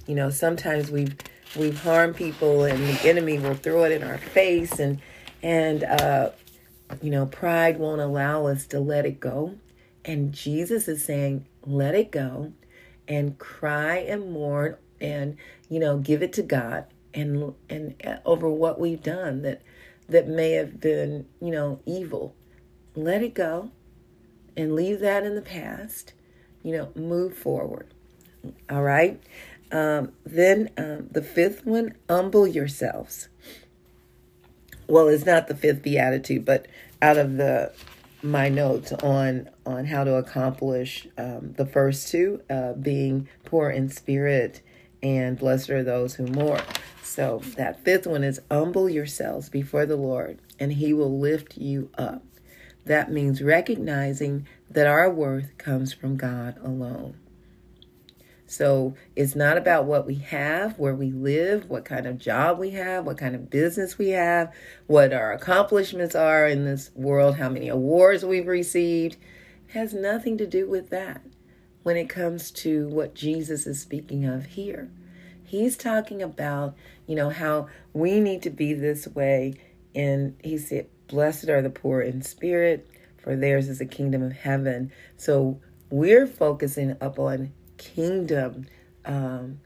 You 0.07 0.15
know, 0.15 0.29
sometimes 0.29 0.89
we've 0.89 1.15
we've 1.57 1.81
harmed 1.81 2.15
people 2.15 2.63
and 2.63 2.81
the 2.81 3.09
enemy 3.09 3.37
will 3.37 3.55
throw 3.55 3.83
it 3.83 3.91
in 3.91 4.03
our 4.03 4.17
face 4.17 4.79
and 4.79 5.01
and 5.43 5.83
uh 5.83 6.31
you 7.01 7.09
know, 7.09 7.25
pride 7.25 7.79
won't 7.79 8.01
allow 8.01 8.47
us 8.47 8.65
to 8.67 8.79
let 8.79 9.05
it 9.05 9.19
go. 9.19 9.55
And 10.03 10.33
Jesus 10.33 10.89
is 10.89 11.03
saying, 11.03 11.45
let 11.65 11.95
it 11.95 12.11
go 12.11 12.51
and 13.07 13.37
cry 13.37 13.97
and 13.97 14.31
mourn 14.31 14.77
and, 14.99 15.37
you 15.69 15.79
know, 15.79 15.97
give 15.97 16.21
it 16.21 16.33
to 16.33 16.43
God 16.43 16.85
and 17.13 17.53
and 17.69 17.95
uh, 18.05 18.17
over 18.25 18.49
what 18.49 18.79
we've 18.79 19.03
done 19.03 19.41
that 19.41 19.61
that 20.07 20.27
may 20.27 20.51
have 20.51 20.79
been, 20.79 21.27
you 21.41 21.51
know, 21.51 21.79
evil. 21.85 22.35
Let 22.95 23.23
it 23.23 23.33
go 23.33 23.71
and 24.57 24.75
leave 24.75 24.99
that 24.99 25.23
in 25.23 25.35
the 25.35 25.41
past. 25.41 26.13
You 26.63 26.77
know, 26.77 26.91
move 26.95 27.35
forward. 27.35 27.93
All 28.69 28.83
right. 28.83 29.21
Um, 29.71 30.11
then 30.25 30.69
um, 30.77 31.07
the 31.09 31.21
fifth 31.21 31.65
one, 31.65 31.95
humble 32.09 32.45
yourselves. 32.45 33.29
Well, 34.87 35.07
it's 35.07 35.25
not 35.25 35.47
the 35.47 35.55
fifth 35.55 35.81
beatitude, 35.81 36.43
but 36.43 36.67
out 37.01 37.17
of 37.17 37.37
the 37.37 37.71
my 38.23 38.49
notes 38.49 38.91
on 38.91 39.49
on 39.65 39.85
how 39.85 40.03
to 40.03 40.15
accomplish 40.15 41.07
um, 41.17 41.53
the 41.57 41.65
first 41.65 42.09
two, 42.09 42.41
uh, 42.49 42.73
being 42.73 43.27
poor 43.45 43.69
in 43.69 43.89
spirit 43.89 44.61
and 45.03 45.37
blessed 45.37 45.69
are 45.69 45.83
those 45.83 46.15
who 46.15 46.27
mourn. 46.27 46.61
So 47.03 47.41
that 47.55 47.83
fifth 47.83 48.07
one 48.07 48.23
is 48.23 48.39
humble 48.49 48.89
yourselves 48.89 49.49
before 49.49 49.85
the 49.85 49.95
Lord, 49.95 50.39
and 50.59 50.73
He 50.73 50.93
will 50.93 51.19
lift 51.19 51.57
you 51.57 51.89
up. 51.97 52.23
That 52.85 53.11
means 53.11 53.41
recognizing 53.41 54.47
that 54.69 54.87
our 54.87 55.09
worth 55.09 55.57
comes 55.57 55.93
from 55.93 56.17
God 56.17 56.57
alone. 56.63 57.15
So 58.51 58.95
it's 59.15 59.33
not 59.33 59.57
about 59.57 59.85
what 59.85 60.05
we 60.05 60.15
have, 60.15 60.77
where 60.77 60.93
we 60.93 61.09
live, 61.09 61.69
what 61.69 61.85
kind 61.85 62.05
of 62.05 62.17
job 62.17 62.59
we 62.59 62.71
have, 62.71 63.05
what 63.05 63.17
kind 63.17 63.33
of 63.33 63.49
business 63.49 63.97
we 63.97 64.09
have, 64.09 64.51
what 64.87 65.13
our 65.13 65.31
accomplishments 65.31 66.15
are 66.15 66.45
in 66.47 66.65
this 66.65 66.91
world, 66.93 67.37
how 67.37 67.47
many 67.47 67.69
awards 67.69 68.25
we've 68.25 68.47
received. 68.47 69.15
It 69.69 69.71
has 69.71 69.93
nothing 69.93 70.37
to 70.37 70.45
do 70.45 70.69
with 70.69 70.89
that 70.89 71.21
when 71.83 71.95
it 71.95 72.09
comes 72.09 72.51
to 72.51 72.89
what 72.89 73.15
Jesus 73.15 73.65
is 73.65 73.79
speaking 73.79 74.25
of 74.25 74.47
here. 74.47 74.91
He's 75.45 75.77
talking 75.77 76.21
about, 76.21 76.75
you 77.07 77.15
know, 77.15 77.29
how 77.29 77.69
we 77.93 78.19
need 78.19 78.41
to 78.41 78.49
be 78.49 78.73
this 78.73 79.07
way. 79.07 79.53
And 79.95 80.35
he 80.43 80.57
said, 80.57 80.87
Blessed 81.07 81.47
are 81.47 81.61
the 81.61 81.69
poor 81.69 82.01
in 82.01 82.21
spirit, 82.21 82.85
for 83.17 83.37
theirs 83.37 83.69
is 83.69 83.79
the 83.79 83.85
kingdom 83.85 84.21
of 84.21 84.33
heaven. 84.33 84.91
So 85.15 85.61
we're 85.89 86.27
focusing 86.27 86.97
upon 86.99 87.53
kingdom 87.81 88.67
um, 89.03 89.59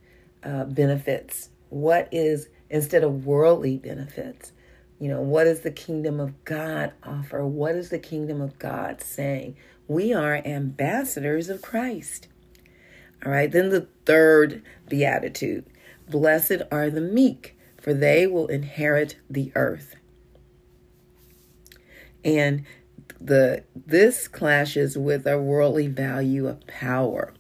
uh, 0.44 0.64
benefits? 0.66 1.50
What 1.70 2.08
is, 2.12 2.48
instead 2.70 3.04
of 3.04 3.26
worldly 3.26 3.78
benefits, 3.78 4.54
you 5.00 5.10
know, 5.10 5.22
what 5.22 5.44
does 5.44 5.60
the 5.60 5.72
kingdom 5.72 6.20
of 6.20 6.44
God 6.46 6.94
offer? 7.04 7.46
What 7.46 7.76
is 7.76 7.90
the 7.90 8.00
kingdom 8.00 8.42
of 8.42 8.58
God 8.58 9.02
saying? 9.02 9.58
We 9.88 10.14
are 10.14 10.38
ambassadors 10.46 11.50
of 11.50 11.62
Christ. 11.62 12.28
All 13.26 13.32
right, 13.32 13.52
then 13.52 13.70
the 13.70 13.88
third 14.06 14.64
beatitude 14.88 15.66
Blessed 16.10 16.62
are 16.72 16.90
the 16.90 17.02
meek, 17.02 17.58
for 17.82 17.94
they 17.94 18.28
will 18.28 18.48
inherit 18.48 19.18
the 19.30 19.52
earth. 19.56 19.96
And 22.24 22.64
the 23.20 23.64
this 23.76 24.28
clashes 24.28 24.98
with 24.98 25.28
our 25.28 25.42
worldly 25.42 25.88
value 25.88 26.48
of 26.48 26.66
power. 26.68 27.34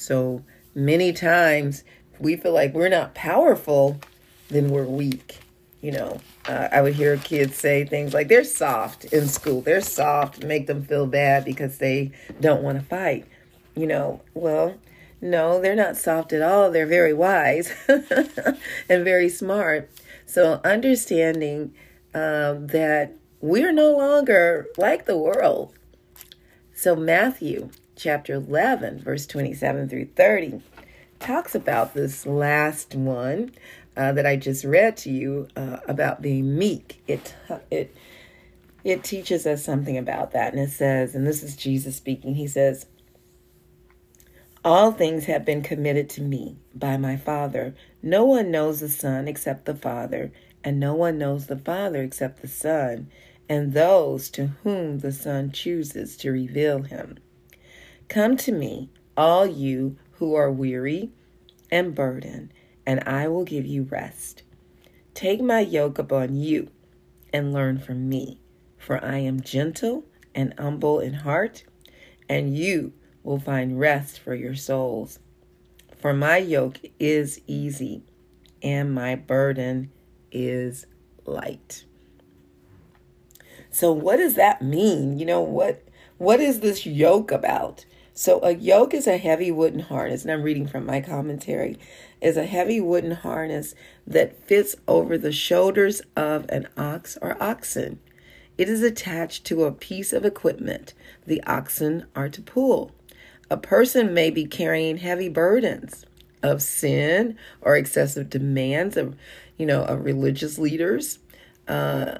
So 0.00 0.42
many 0.74 1.12
times 1.12 1.84
we 2.18 2.34
feel 2.36 2.52
like 2.52 2.72
we're 2.72 2.88
not 2.88 3.14
powerful, 3.14 4.00
then 4.48 4.70
we're 4.70 4.86
weak. 4.86 5.40
You 5.82 5.92
know, 5.92 6.20
uh, 6.48 6.68
I 6.72 6.80
would 6.80 6.94
hear 6.94 7.18
kids 7.18 7.56
say 7.56 7.84
things 7.84 8.14
like 8.14 8.28
they're 8.28 8.44
soft 8.44 9.04
in 9.04 9.28
school. 9.28 9.60
They're 9.60 9.82
soft, 9.82 10.42
make 10.42 10.66
them 10.66 10.84
feel 10.84 11.06
bad 11.06 11.44
because 11.44 11.76
they 11.76 12.12
don't 12.40 12.62
want 12.62 12.78
to 12.78 12.84
fight. 12.84 13.26
You 13.76 13.86
know, 13.86 14.22
well, 14.32 14.74
no, 15.20 15.60
they're 15.60 15.76
not 15.76 15.98
soft 15.98 16.32
at 16.32 16.40
all. 16.40 16.70
They're 16.70 16.86
very 16.86 17.12
wise 17.12 17.70
and 17.86 19.04
very 19.04 19.28
smart. 19.28 19.90
So 20.24 20.62
understanding 20.64 21.74
um, 22.14 22.68
that 22.68 23.16
we're 23.42 23.72
no 23.72 23.96
longer 23.96 24.66
like 24.78 25.04
the 25.04 25.18
world. 25.18 25.74
So 26.74 26.96
Matthew 26.96 27.70
chapter 28.00 28.34
11, 28.34 29.00
verse 29.00 29.26
27 29.26 29.88
through 29.88 30.06
30, 30.16 30.62
talks 31.18 31.54
about 31.54 31.92
this 31.92 32.24
last 32.24 32.94
one 32.94 33.52
uh, 33.96 34.12
that 34.12 34.24
I 34.24 34.36
just 34.36 34.64
read 34.64 34.96
to 34.98 35.10
you 35.10 35.48
uh, 35.54 35.78
about 35.86 36.22
being 36.22 36.56
meek. 36.56 37.02
It, 37.06 37.34
it, 37.70 37.94
it 38.84 39.04
teaches 39.04 39.46
us 39.46 39.62
something 39.62 39.98
about 39.98 40.32
that. 40.32 40.54
And 40.54 40.62
it 40.62 40.70
says, 40.70 41.14
and 41.14 41.26
this 41.26 41.42
is 41.42 41.56
Jesus 41.56 41.96
speaking, 41.96 42.36
he 42.36 42.46
says, 42.46 42.86
All 44.64 44.92
things 44.92 45.26
have 45.26 45.44
been 45.44 45.62
committed 45.62 46.08
to 46.10 46.22
me 46.22 46.56
by 46.74 46.96
my 46.96 47.18
Father. 47.18 47.74
No 48.02 48.24
one 48.24 48.50
knows 48.50 48.80
the 48.80 48.88
Son 48.88 49.28
except 49.28 49.66
the 49.66 49.74
Father, 49.74 50.32
and 50.64 50.80
no 50.80 50.94
one 50.94 51.18
knows 51.18 51.46
the 51.46 51.58
Father 51.58 52.02
except 52.02 52.40
the 52.40 52.48
Son, 52.48 53.10
and 53.46 53.74
those 53.74 54.30
to 54.30 54.46
whom 54.62 55.00
the 55.00 55.12
Son 55.12 55.52
chooses 55.52 56.16
to 56.18 56.30
reveal 56.30 56.82
him. 56.82 57.18
Come 58.10 58.36
to 58.38 58.50
me, 58.50 58.90
all 59.16 59.46
you 59.46 59.96
who 60.14 60.34
are 60.34 60.50
weary 60.50 61.10
and 61.70 61.94
burdened, 61.94 62.52
and 62.84 63.00
I 63.06 63.28
will 63.28 63.44
give 63.44 63.64
you 63.64 63.84
rest. 63.84 64.42
Take 65.14 65.40
my 65.40 65.60
yoke 65.60 65.96
upon 65.96 66.34
you 66.34 66.70
and 67.32 67.52
learn 67.52 67.78
from 67.78 68.08
me, 68.08 68.40
for 68.76 69.02
I 69.04 69.18
am 69.18 69.40
gentle 69.40 70.06
and 70.34 70.52
humble 70.58 70.98
in 70.98 71.14
heart, 71.14 71.62
and 72.28 72.58
you 72.58 72.94
will 73.22 73.38
find 73.38 73.78
rest 73.78 74.18
for 74.18 74.34
your 74.34 74.56
souls. 74.56 75.20
For 75.96 76.12
my 76.12 76.38
yoke 76.38 76.80
is 76.98 77.40
easy 77.46 78.02
and 78.60 78.92
my 78.92 79.14
burden 79.14 79.92
is 80.32 80.84
light. 81.26 81.84
So 83.70 83.92
what 83.92 84.16
does 84.16 84.34
that 84.34 84.62
mean? 84.62 85.16
You 85.16 85.26
know 85.26 85.42
what 85.42 85.84
what 86.18 86.40
is 86.40 86.58
this 86.58 86.84
yoke 86.84 87.30
about? 87.30 87.84
So 88.12 88.40
a 88.42 88.52
yoke 88.52 88.92
is 88.92 89.06
a 89.06 89.18
heavy 89.18 89.50
wooden 89.50 89.80
harness, 89.80 90.22
and 90.22 90.32
I'm 90.32 90.42
reading 90.42 90.66
from 90.66 90.84
my 90.84 91.00
commentary, 91.00 91.78
is 92.20 92.36
a 92.36 92.44
heavy 92.44 92.80
wooden 92.80 93.12
harness 93.12 93.74
that 94.06 94.44
fits 94.44 94.76
over 94.88 95.16
the 95.16 95.32
shoulders 95.32 96.02
of 96.16 96.46
an 96.48 96.68
ox 96.76 97.16
or 97.22 97.40
oxen. 97.42 98.00
It 98.58 98.68
is 98.68 98.82
attached 98.82 99.46
to 99.46 99.64
a 99.64 99.72
piece 99.72 100.12
of 100.12 100.24
equipment 100.24 100.92
the 101.26 101.42
oxen 101.44 102.06
are 102.14 102.28
to 102.28 102.42
pull. 102.42 102.92
A 103.48 103.56
person 103.56 104.12
may 104.12 104.30
be 104.30 104.44
carrying 104.44 104.98
heavy 104.98 105.28
burdens 105.28 106.04
of 106.42 106.62
sin 106.62 107.36
or 107.60 107.76
excessive 107.76 108.28
demands 108.28 108.96
of, 108.96 109.16
you 109.56 109.66
know, 109.66 109.84
of 109.84 110.04
religious 110.04 110.58
leaders. 110.58 111.20
Uh, 111.66 112.18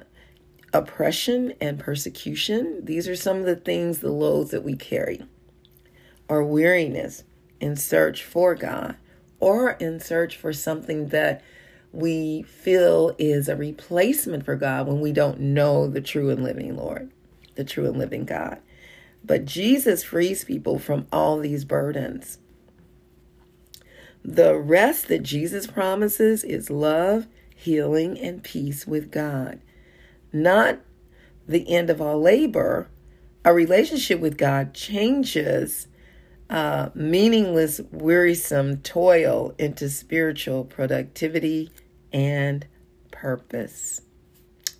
oppression 0.73 1.53
and 1.59 1.77
persecution. 1.77 2.85
These 2.85 3.07
are 3.07 3.15
some 3.15 3.37
of 3.37 3.45
the 3.45 3.57
things, 3.57 3.99
the 3.99 4.11
loads 4.11 4.51
that 4.51 4.63
we 4.63 4.75
carry 4.77 5.21
or 6.31 6.45
weariness 6.45 7.25
in 7.59 7.75
search 7.75 8.23
for 8.23 8.55
God 8.55 8.95
or 9.41 9.71
in 9.71 9.99
search 9.99 10.37
for 10.37 10.53
something 10.53 11.09
that 11.09 11.43
we 11.91 12.43
feel 12.43 13.13
is 13.17 13.49
a 13.49 13.55
replacement 13.57 14.45
for 14.45 14.55
God 14.55 14.87
when 14.87 15.01
we 15.01 15.11
don't 15.11 15.41
know 15.41 15.87
the 15.87 15.99
true 15.99 16.29
and 16.29 16.41
living 16.41 16.77
Lord, 16.77 17.11
the 17.55 17.65
true 17.65 17.85
and 17.85 17.97
living 17.97 18.23
God. 18.23 18.61
But 19.25 19.43
Jesus 19.43 20.05
frees 20.05 20.45
people 20.45 20.79
from 20.79 21.05
all 21.11 21.37
these 21.37 21.65
burdens. 21.65 22.37
The 24.23 24.55
rest 24.55 25.09
that 25.09 25.23
Jesus 25.23 25.67
promises 25.67 26.45
is 26.45 26.69
love, 26.69 27.27
healing, 27.53 28.17
and 28.17 28.41
peace 28.41 28.87
with 28.87 29.11
God. 29.11 29.59
Not 30.31 30.79
the 31.45 31.69
end 31.69 31.89
of 31.89 32.01
all 32.01 32.21
labor. 32.21 32.87
A 33.43 33.53
relationship 33.53 34.21
with 34.21 34.37
God 34.37 34.73
changes 34.73 35.89
uh, 36.51 36.89
meaningless, 36.93 37.79
wearisome 37.91 38.77
toil 38.81 39.55
into 39.57 39.89
spiritual 39.89 40.65
productivity 40.65 41.71
and 42.11 42.67
purpose. 43.09 44.01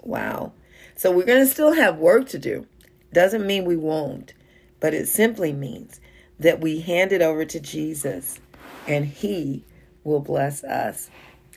Wow. 0.03 0.51
So 0.95 1.11
we're 1.11 1.25
going 1.25 1.45
to 1.45 1.51
still 1.51 1.71
have 1.71 1.97
work 1.97 2.27
to 2.29 2.39
do. 2.39 2.67
Doesn't 3.13 3.47
mean 3.47 3.63
we 3.63 3.77
won't, 3.77 4.33
but 4.81 4.93
it 4.93 5.07
simply 5.07 5.53
means 5.53 6.01
that 6.39 6.59
we 6.59 6.81
hand 6.81 7.13
it 7.13 7.21
over 7.21 7.45
to 7.45 7.59
Jesus 7.59 8.39
and 8.85 9.05
He 9.05 9.63
will 10.03 10.19
bless 10.19 10.65
us. 10.65 11.09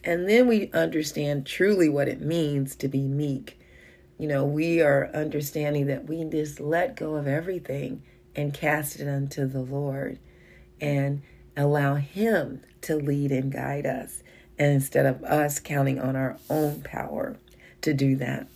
And 0.04 0.28
then 0.28 0.46
we 0.46 0.70
understand 0.72 1.44
truly 1.44 1.88
what 1.88 2.08
it 2.08 2.20
means 2.20 2.76
to 2.76 2.88
be 2.88 3.02
meek. 3.02 3.58
You 4.18 4.28
know, 4.28 4.44
we 4.44 4.80
are 4.80 5.10
understanding 5.12 5.86
that 5.86 6.06
we 6.06 6.22
just 6.24 6.60
let 6.60 6.94
go 6.94 7.16
of 7.16 7.26
everything 7.26 8.02
and 8.36 8.54
cast 8.54 9.00
it 9.00 9.08
unto 9.08 9.46
the 9.46 9.60
Lord 9.60 10.18
and 10.80 11.22
allow 11.56 11.96
Him 11.96 12.62
to 12.82 12.96
lead 12.96 13.30
and 13.32 13.52
guide 13.52 13.86
us 13.86 14.22
instead 14.58 15.06
of 15.06 15.22
us 15.24 15.58
counting 15.58 16.00
on 16.00 16.16
our 16.16 16.36
own 16.48 16.82
power 16.82 17.36
to 17.82 17.94
do 17.94 18.16
that. 18.16 18.46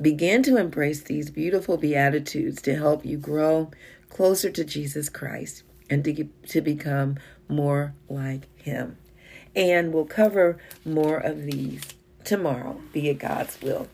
Begin 0.00 0.42
to 0.42 0.56
embrace 0.56 1.02
these 1.02 1.30
beautiful 1.30 1.76
Beatitudes 1.76 2.60
to 2.62 2.74
help 2.74 3.04
you 3.04 3.16
grow 3.16 3.70
closer 4.10 4.50
to 4.50 4.64
Jesus 4.64 5.08
Christ 5.08 5.62
and 5.88 6.04
to, 6.04 6.24
to 6.48 6.60
become 6.60 7.18
more 7.48 7.94
like 8.08 8.46
Him. 8.56 8.96
And 9.54 9.92
we'll 9.92 10.06
cover 10.06 10.58
more 10.84 11.18
of 11.18 11.44
these 11.44 11.82
tomorrow, 12.24 12.80
be 12.92 13.08
it 13.08 13.18
God's 13.18 13.60
will. 13.60 13.88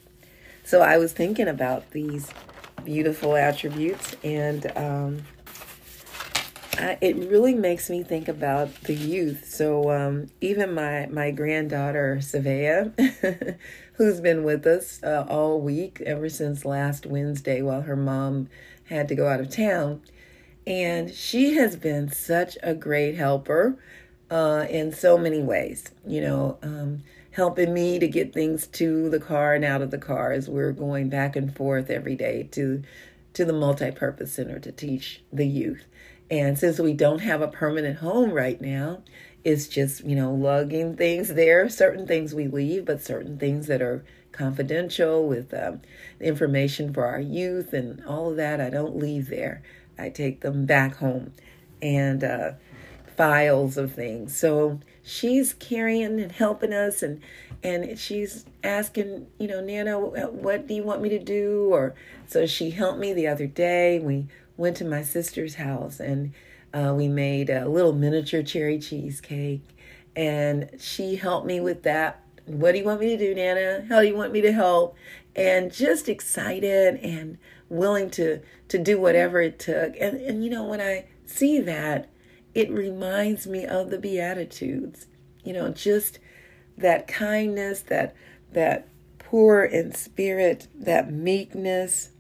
So 0.65 0.81
I 0.81 0.97
was 0.97 1.13
thinking 1.13 1.49
about 1.49 1.91
these 1.91 2.31
beautiful 2.85 3.37
attributes 3.37 4.17
and 4.23 4.71
um, 4.77 5.23
I, 6.81 6.97
it 7.01 7.17
really 7.17 7.55
makes 7.55 7.91
me 7.91 8.03
think 8.03 8.29
about 8.29 8.75
the 8.83 8.95
youth. 8.95 9.49
So 9.49 9.91
um, 9.91 10.29
even 10.41 10.75
my 10.75 11.07
my 11.11 11.31
granddaughter 11.31 12.19
Savea, 12.21 13.59
who's 13.95 14.21
been 14.21 14.45
with 14.45 14.67
us 14.67 15.03
uh, 15.03 15.27
all 15.29 15.61
week 15.61 16.01
ever 16.07 16.29
since 16.29 16.65
last 16.65 17.07
Wednesday, 17.07 17.61
while 17.61 17.83
her 17.83 17.97
mom 17.97 18.49
had 18.85 19.09
to 19.09 19.15
go 19.15 19.29
out 19.29 19.41
of 19.41 19.51
town, 19.51 20.01
and 20.67 21.13
she 21.13 21.55
has 21.55 21.77
been 21.77 22.11
such 22.11 22.57
a 22.63 22.75
great 22.75 23.17
helper 23.17 23.79
uh, 24.31 24.67
in 24.71 24.93
so 24.93 25.19
many 25.19 25.43
ways. 25.43 25.91
You 26.07 26.23
know. 26.23 26.59
Um, 26.63 27.03
helping 27.33 27.73
me 27.73 27.99
to 27.99 28.09
get 28.09 28.33
things 28.33 28.67
to 28.67 29.09
the 29.11 29.21
car 29.21 29.55
and 29.55 29.65
out 29.65 29.83
of 29.83 29.91
the 29.91 29.99
car 29.99 30.33
as 30.33 30.49
we're 30.49 30.73
going 30.73 31.09
back 31.09 31.37
and 31.37 31.55
forth 31.55 31.91
every 31.91 32.17
day 32.17 32.49
to 32.53 32.83
to 33.33 33.45
the 33.45 33.53
multi-purpose 33.53 34.33
center 34.33 34.59
to 34.59 34.73
teach 34.73 35.23
the 35.33 35.47
youth 35.47 35.85
and 36.31 36.57
since 36.57 36.79
we 36.79 36.93
don't 36.93 37.21
have 37.21 37.43
a 37.43 37.49
permanent 37.49 37.99
home 37.99 38.31
right 38.31 38.61
now, 38.61 39.03
it's 39.43 39.67
just, 39.67 40.05
you 40.05 40.15
know, 40.15 40.33
lugging 40.33 40.97
things 40.97 41.35
there. 41.35 41.69
Certain 41.69 42.07
things 42.07 42.35
we 42.35 42.47
leave, 42.47 42.85
but 42.85 43.03
certain 43.03 43.37
things 43.37 43.67
that 43.67 43.83
are 43.83 44.05
confidential 44.31 45.27
with 45.27 45.53
um, 45.53 45.81
information 46.21 46.95
for 46.95 47.05
our 47.05 47.21
youth 47.21 47.73
and 47.73 48.05
all 48.05 48.31
of 48.31 48.37
that, 48.37 48.61
I 48.61 48.71
don't 48.71 48.97
leave 48.97 49.29
there. 49.29 49.63
I 49.99 50.09
take 50.09 50.43
them 50.43 50.67
back 50.67 50.97
home 50.97 51.33
and 51.83 52.23
uh, 52.23 52.53
files 53.21 53.77
of 53.77 53.93
things. 53.93 54.35
So 54.35 54.81
she's 55.03 55.53
carrying 55.53 56.19
and 56.19 56.33
helping 56.33 56.73
us 56.73 57.03
and 57.03 57.21
and 57.63 57.99
she's 57.99 58.47
asking, 58.65 59.27
you 59.39 59.47
know, 59.47 59.61
Nana, 59.61 59.99
what 59.99 60.67
do 60.67 60.73
you 60.73 60.83
want 60.83 61.03
me 61.03 61.11
to 61.11 61.19
do? 61.19 61.69
Or 61.71 61.95
so 62.27 62.47
she 62.47 62.71
helped 62.71 62.99
me 62.99 63.13
the 63.13 63.27
other 63.27 63.47
day. 63.47 63.99
We 63.99 64.29
went 64.57 64.79
to 64.79 64.87
my 64.87 65.03
sister's 65.03 65.57
house 65.57 66.01
and 66.01 66.33
uh, 66.73 66.95
we 66.97 67.09
made 67.09 67.51
a 67.51 67.69
little 67.69 67.93
miniature 67.93 68.43
cherry 68.43 68.79
cheesecake. 68.79 69.69
And 70.17 70.71
she 70.79 71.17
helped 71.17 71.47
me 71.47 71.61
with 71.61 71.83
that. 71.83 72.23
What 72.47 72.73
do 72.73 72.79
you 72.79 72.85
want 72.85 73.01
me 73.01 73.09
to 73.09 73.19
do, 73.19 73.35
Nana? 73.35 73.85
How 73.87 74.01
do 74.01 74.07
you 74.07 74.17
want 74.17 74.33
me 74.33 74.41
to 74.41 74.53
help? 74.53 74.97
And 75.37 75.71
just 75.71 76.09
excited 76.09 76.99
and 77.03 77.37
willing 77.69 78.09
to 78.13 78.41
to 78.69 78.79
do 78.79 78.99
whatever 78.99 79.43
it 79.43 79.59
took. 79.59 79.95
And 80.01 80.19
and 80.23 80.43
you 80.43 80.49
know 80.49 80.65
when 80.65 80.81
I 80.81 81.05
see 81.27 81.61
that, 81.61 82.09
it 82.55 82.71
reminds 82.71 83.47
me 83.47 83.65
of 83.65 83.91
the 83.91 83.99
beatitudes. 83.99 85.07
You 85.45 85.53
know, 85.53 85.71
just 85.71 86.19
that 86.77 87.07
kindness, 87.09 87.83
that 87.83 88.15
that 88.53 88.89
poor 89.19 89.65
in 89.65 89.95
spirit, 89.95 90.69
that 90.75 91.13
meekness, 91.13 92.11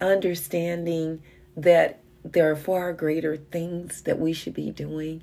understanding 0.00 1.22
that 1.56 2.00
there 2.24 2.50
are 2.50 2.56
far 2.56 2.92
greater 2.92 3.36
things 3.36 4.02
that 4.02 4.18
we 4.18 4.32
should 4.32 4.54
be 4.54 4.70
doing. 4.70 5.22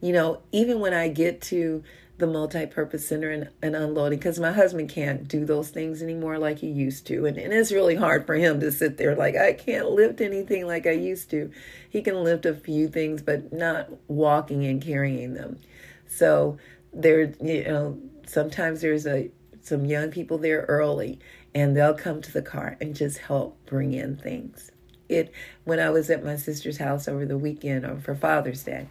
You 0.00 0.12
know, 0.12 0.40
even 0.50 0.80
when 0.80 0.92
I 0.92 1.08
get 1.08 1.40
to 1.42 1.84
the 2.22 2.26
multi-purpose 2.28 3.08
center 3.08 3.30
and, 3.30 3.50
and 3.60 3.74
unloading, 3.74 4.18
because 4.18 4.38
my 4.38 4.52
husband 4.52 4.88
can't 4.88 5.26
do 5.26 5.44
those 5.44 5.70
things 5.70 6.00
anymore 6.00 6.38
like 6.38 6.60
he 6.60 6.68
used 6.68 7.04
to. 7.08 7.26
And, 7.26 7.36
and 7.36 7.52
it's 7.52 7.72
really 7.72 7.96
hard 7.96 8.26
for 8.26 8.36
him 8.36 8.60
to 8.60 8.70
sit 8.70 8.96
there 8.96 9.16
like, 9.16 9.36
I 9.36 9.52
can't 9.52 9.90
lift 9.90 10.20
anything 10.20 10.66
like 10.66 10.86
I 10.86 10.92
used 10.92 11.30
to. 11.30 11.50
He 11.90 12.00
can 12.00 12.22
lift 12.22 12.46
a 12.46 12.54
few 12.54 12.86
things, 12.86 13.22
but 13.22 13.52
not 13.52 13.88
walking 14.08 14.64
and 14.64 14.80
carrying 14.80 15.34
them. 15.34 15.58
So 16.06 16.58
there, 16.92 17.34
you 17.42 17.64
know, 17.64 17.98
sometimes 18.26 18.80
there's 18.80 19.06
a 19.06 19.30
some 19.60 19.84
young 19.84 20.10
people 20.10 20.38
there 20.38 20.64
early 20.68 21.18
and 21.54 21.76
they'll 21.76 21.94
come 21.94 22.20
to 22.20 22.32
the 22.32 22.42
car 22.42 22.76
and 22.80 22.96
just 22.96 23.18
help 23.18 23.64
bring 23.66 23.92
in 23.92 24.16
things 24.16 24.72
it 25.08 25.32
when 25.64 25.78
I 25.78 25.90
was 25.90 26.10
at 26.10 26.24
my 26.24 26.36
sister's 26.36 26.78
house 26.78 27.06
over 27.06 27.24
the 27.26 27.38
weekend 27.38 27.84
or 27.84 28.00
for 28.00 28.14
Father's 28.14 28.64
Day. 28.64 28.88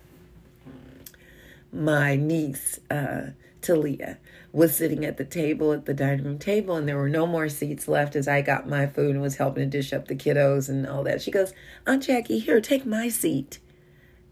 My 1.72 2.16
niece, 2.16 2.80
uh, 2.90 3.32
Talia, 3.62 4.18
was 4.52 4.76
sitting 4.76 5.06
at 5.06 5.18
the 5.18 5.26
table 5.26 5.72
at 5.72 5.86
the 5.86 5.94
dining 5.94 6.26
room 6.26 6.40
table, 6.40 6.76
and 6.76 6.88
there 6.88 6.98
were 6.98 7.10
no 7.10 7.26
more 7.26 7.48
seats 7.48 7.88
left 7.88 8.16
as 8.16 8.28
I 8.28 8.42
got 8.42 8.68
my 8.68 8.88
food 8.88 9.12
and 9.12 9.22
was 9.22 9.38
helping 9.38 9.64
to 9.64 9.78
dish 9.78 9.94
up 9.94 10.08
the 10.08 10.16
kiddos 10.16 10.68
and 10.68 10.86
all 10.86 11.04
that. 11.04 11.22
She 11.22 11.32
goes, 11.32 11.54
Aunt 11.88 12.04
Jackie, 12.04 12.40
here, 12.40 12.60
take 12.60 12.86
my 12.86 13.08
seat. 13.08 13.60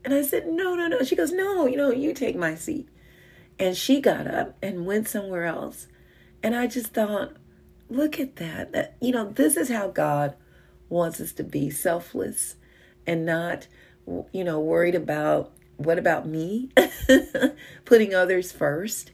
And 0.04 0.14
I 0.14 0.22
said, 0.22 0.48
No, 0.48 0.76
no, 0.76 0.88
no. 0.88 1.04
She 1.04 1.16
goes, 1.16 1.32
No, 1.32 1.66
you 1.66 1.78
know, 1.78 1.92
you 1.92 2.14
take 2.14 2.36
my 2.36 2.56
seat. 2.56 2.90
And 3.58 3.76
she 3.76 4.02
got 4.02 4.28
up 4.28 4.58
and 4.62 4.86
went 4.86 5.08
somewhere 5.08 5.46
else. 5.46 5.88
And 6.42 6.56
I 6.56 6.68
just 6.68 6.94
thought, 6.94 7.34
look 7.90 8.20
at 8.20 8.38
that. 8.38 8.72
that 8.72 8.96
you 9.02 9.12
know, 9.12 9.30
this 9.30 9.58
is 9.58 9.70
how 9.70 9.90
God 9.90 10.36
wants 10.88 11.20
us 11.20 11.34
to 11.34 11.44
be 11.44 11.70
selfless 11.70 12.56
and 13.06 13.26
not, 13.26 13.68
you 14.32 14.44
know, 14.44 14.60
worried 14.60 14.96
about 14.96 15.52
what 15.80 15.98
about 15.98 16.28
me, 16.28 16.70
putting 17.86 18.14
others 18.14 18.52
first. 18.52 19.12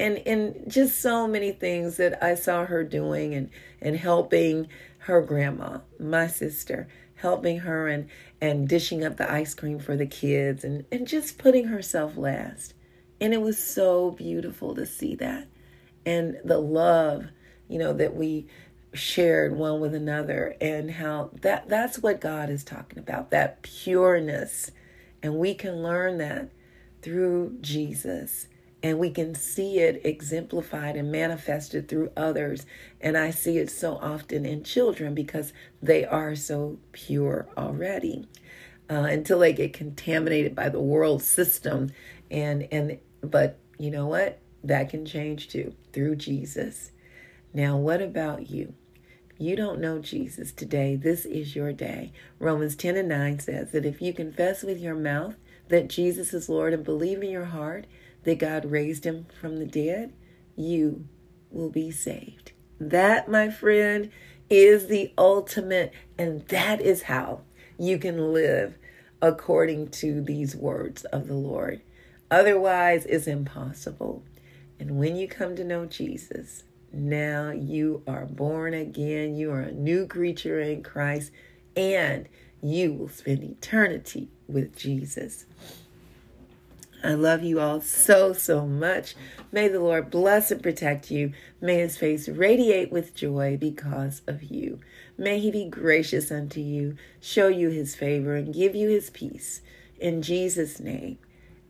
And, 0.00 0.18
and 0.26 0.70
just 0.70 1.00
so 1.00 1.28
many 1.28 1.52
things 1.52 1.96
that 1.98 2.22
I 2.22 2.34
saw 2.34 2.64
her 2.64 2.82
doing 2.82 3.34
and, 3.34 3.50
and 3.80 3.96
helping 3.96 4.68
her 5.00 5.20
grandma, 5.20 5.78
my 5.98 6.26
sister, 6.26 6.88
helping 7.16 7.58
her 7.60 7.88
and, 7.88 8.08
and 8.40 8.68
dishing 8.68 9.04
up 9.04 9.16
the 9.16 9.30
ice 9.30 9.54
cream 9.54 9.78
for 9.78 9.96
the 9.96 10.06
kids 10.06 10.64
and, 10.64 10.86
and 10.90 11.06
just 11.06 11.36
putting 11.36 11.66
herself 11.66 12.16
last. 12.16 12.74
And 13.20 13.34
it 13.34 13.42
was 13.42 13.58
so 13.58 14.12
beautiful 14.12 14.74
to 14.76 14.86
see 14.86 15.14
that. 15.16 15.48
And 16.06 16.38
the 16.44 16.58
love, 16.58 17.26
you 17.68 17.78
know, 17.78 17.92
that 17.92 18.14
we 18.14 18.46
shared 18.94 19.54
one 19.54 19.80
with 19.80 19.94
another 19.94 20.56
and 20.60 20.90
how 20.90 21.30
that 21.42 21.68
that's 21.68 21.98
what 21.98 22.22
God 22.22 22.48
is 22.48 22.64
talking 22.64 22.98
about 22.98 23.30
that 23.30 23.60
pureness 23.62 24.70
and 25.22 25.36
we 25.36 25.54
can 25.54 25.82
learn 25.82 26.18
that 26.18 26.50
through 27.02 27.56
Jesus. 27.60 28.48
And 28.80 29.00
we 29.00 29.10
can 29.10 29.34
see 29.34 29.78
it 29.80 30.02
exemplified 30.04 30.94
and 30.94 31.10
manifested 31.10 31.88
through 31.88 32.12
others. 32.16 32.64
And 33.00 33.18
I 33.18 33.30
see 33.30 33.58
it 33.58 33.70
so 33.70 33.96
often 33.96 34.46
in 34.46 34.62
children 34.62 35.14
because 35.14 35.52
they 35.82 36.04
are 36.04 36.36
so 36.36 36.78
pure 36.92 37.48
already 37.56 38.28
uh, 38.88 38.94
until 39.10 39.40
they 39.40 39.52
get 39.52 39.72
contaminated 39.72 40.54
by 40.54 40.68
the 40.68 40.80
world 40.80 41.22
system. 41.22 41.90
And 42.30 42.68
and 42.70 42.98
but 43.20 43.58
you 43.78 43.90
know 43.90 44.06
what? 44.06 44.38
That 44.62 44.90
can 44.90 45.04
change 45.04 45.48
too 45.48 45.74
through 45.92 46.16
Jesus. 46.16 46.92
Now, 47.52 47.76
what 47.76 48.00
about 48.00 48.50
you? 48.50 48.74
You 49.40 49.54
don't 49.54 49.80
know 49.80 50.00
Jesus 50.00 50.50
today. 50.50 50.96
This 50.96 51.24
is 51.24 51.54
your 51.54 51.72
day. 51.72 52.12
Romans 52.40 52.74
10 52.74 52.96
and 52.96 53.08
9 53.08 53.38
says 53.38 53.70
that 53.70 53.86
if 53.86 54.02
you 54.02 54.12
confess 54.12 54.64
with 54.64 54.80
your 54.80 54.96
mouth 54.96 55.36
that 55.68 55.86
Jesus 55.86 56.34
is 56.34 56.48
Lord 56.48 56.74
and 56.74 56.82
believe 56.82 57.22
in 57.22 57.30
your 57.30 57.44
heart 57.44 57.86
that 58.24 58.40
God 58.40 58.64
raised 58.64 59.04
him 59.04 59.26
from 59.40 59.60
the 59.60 59.64
dead, 59.64 60.12
you 60.56 61.06
will 61.52 61.70
be 61.70 61.92
saved. 61.92 62.50
That, 62.80 63.30
my 63.30 63.48
friend, 63.48 64.10
is 64.50 64.88
the 64.88 65.12
ultimate, 65.16 65.92
and 66.18 66.44
that 66.48 66.80
is 66.80 67.02
how 67.02 67.42
you 67.78 67.96
can 67.96 68.32
live 68.32 68.76
according 69.22 69.90
to 69.90 70.20
these 70.20 70.56
words 70.56 71.04
of 71.04 71.28
the 71.28 71.34
Lord. 71.34 71.80
Otherwise, 72.28 73.06
it's 73.06 73.28
impossible. 73.28 74.24
And 74.80 74.98
when 74.98 75.14
you 75.14 75.28
come 75.28 75.54
to 75.54 75.62
know 75.62 75.86
Jesus, 75.86 76.64
now 76.92 77.50
you 77.50 78.02
are 78.06 78.26
born 78.26 78.74
again. 78.74 79.36
You 79.36 79.52
are 79.52 79.60
a 79.60 79.72
new 79.72 80.06
creature 80.06 80.60
in 80.60 80.82
Christ, 80.82 81.32
and 81.76 82.28
you 82.62 82.92
will 82.92 83.08
spend 83.08 83.44
eternity 83.44 84.28
with 84.48 84.76
Jesus. 84.76 85.46
I 87.02 87.14
love 87.14 87.44
you 87.44 87.60
all 87.60 87.80
so, 87.80 88.32
so 88.32 88.66
much. 88.66 89.14
May 89.52 89.68
the 89.68 89.80
Lord 89.80 90.10
bless 90.10 90.50
and 90.50 90.62
protect 90.62 91.10
you. 91.10 91.32
May 91.60 91.76
his 91.76 91.96
face 91.96 92.28
radiate 92.28 92.90
with 92.90 93.14
joy 93.14 93.56
because 93.56 94.22
of 94.26 94.42
you. 94.42 94.80
May 95.16 95.38
he 95.38 95.50
be 95.50 95.68
gracious 95.68 96.32
unto 96.32 96.60
you, 96.60 96.96
show 97.20 97.48
you 97.48 97.68
his 97.68 97.94
favor, 97.94 98.34
and 98.34 98.52
give 98.52 98.74
you 98.74 98.88
his 98.88 99.10
peace. 99.10 99.62
In 100.00 100.22
Jesus' 100.22 100.80
name, 100.80 101.18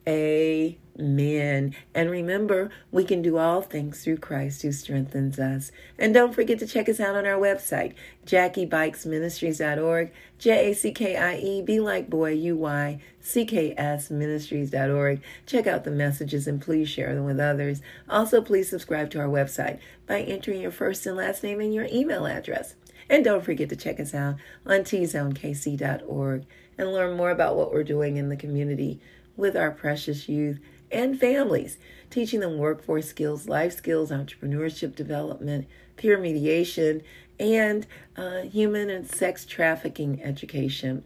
amen. 0.07 0.77
And 0.99 1.75
remember, 1.95 2.71
we 2.91 3.05
can 3.05 3.23
do 3.23 3.39
all 3.39 3.63
things 3.63 4.03
through 4.03 4.17
Christ 4.17 4.63
who 4.63 4.73
strengthens 4.73 5.39
us. 5.39 5.71
And 5.97 6.13
don't 6.13 6.35
forget 6.35 6.59
to 6.59 6.67
check 6.67 6.89
us 6.89 6.99
out 6.99 7.15
on 7.15 7.25
our 7.25 7.39
website, 7.39 7.95
JackieBuycksMinistries.org, 8.27 10.11
J 10.39 10.71
A 10.71 10.75
C 10.75 10.91
K 10.93 11.17
I 11.17 11.37
E, 11.37 11.63
be 11.63 11.79
like 11.79 12.11
boy, 12.11 12.33
U 12.33 12.57
Y, 12.57 13.01
C 13.21 13.45
K 13.45 13.75
S 13.77 14.11
Ministries.org. 14.11 15.23
Check 15.47 15.69
out 15.69 15.85
the 15.85 15.93
messages 15.93 16.49
and 16.49 16.61
please 16.61 16.89
share 16.89 17.15
them 17.15 17.25
with 17.25 17.39
others. 17.39 17.81
Also, 18.09 18.43
please 18.43 18.69
subscribe 18.69 19.11
to 19.11 19.21
our 19.21 19.29
website 19.29 19.79
by 20.07 20.23
entering 20.23 20.61
your 20.61 20.73
first 20.73 21.07
and 21.07 21.17
last 21.17 21.45
name 21.45 21.61
and 21.61 21.73
your 21.73 21.87
email 21.93 22.27
address. 22.27 22.75
And 23.09 23.25
don't 23.25 23.45
forget 23.45 23.69
to 23.69 23.77
check 23.77 24.01
us 24.01 24.15
out 24.15 24.35
on 24.67 24.81
tzonekc.org 24.81 26.45
and 26.77 26.93
learn 26.93 27.17
more 27.17 27.31
about 27.31 27.57
what 27.57 27.73
we're 27.73 27.85
doing 27.85 28.17
in 28.17 28.29
the 28.29 28.37
community 28.37 29.01
with 29.37 29.57
our 29.57 29.71
precious 29.71 30.29
youth 30.29 30.59
and 30.91 31.19
families, 31.19 31.79
teaching 32.11 32.41
them 32.41 32.59
workforce 32.59 33.09
skills, 33.09 33.49
life 33.49 33.73
skills, 33.73 34.11
entrepreneurship 34.11 34.95
development, 34.95 35.67
peer 35.97 36.19
mediation, 36.19 37.03
and 37.39 37.87
uh, 38.17 38.43
human 38.43 38.91
and 38.91 39.09
sex 39.09 39.45
trafficking 39.45 40.23
education. 40.23 41.05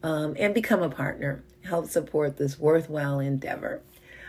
Um, 0.00 0.36
and 0.38 0.54
become 0.54 0.80
a 0.80 0.88
partner. 0.88 1.42
Help 1.64 1.88
support 1.88 2.36
this 2.36 2.56
worthwhile 2.56 3.18
endeavor. 3.18 3.82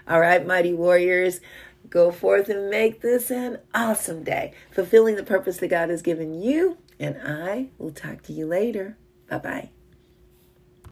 All 0.08 0.20
right, 0.20 0.46
mighty 0.46 0.74
warriors, 0.74 1.42
go 1.90 2.12
forth 2.12 2.50
and 2.50 2.70
make 2.70 3.02
this 3.02 3.30
an 3.30 3.60
awesome 3.74 4.24
day, 4.24 4.54
fulfilling 4.72 5.16
the 5.16 5.24
purpose 5.24 5.58
that 5.58 5.68
God 5.68 5.90
has 5.90 6.02
given 6.02 6.34
you. 6.34 6.78
And 7.00 7.18
I 7.24 7.70
will 7.78 7.92
talk 7.92 8.24
to 8.24 8.34
you 8.34 8.48
later. 8.48 8.98
Bye 9.30 9.38
bye. 9.38 9.79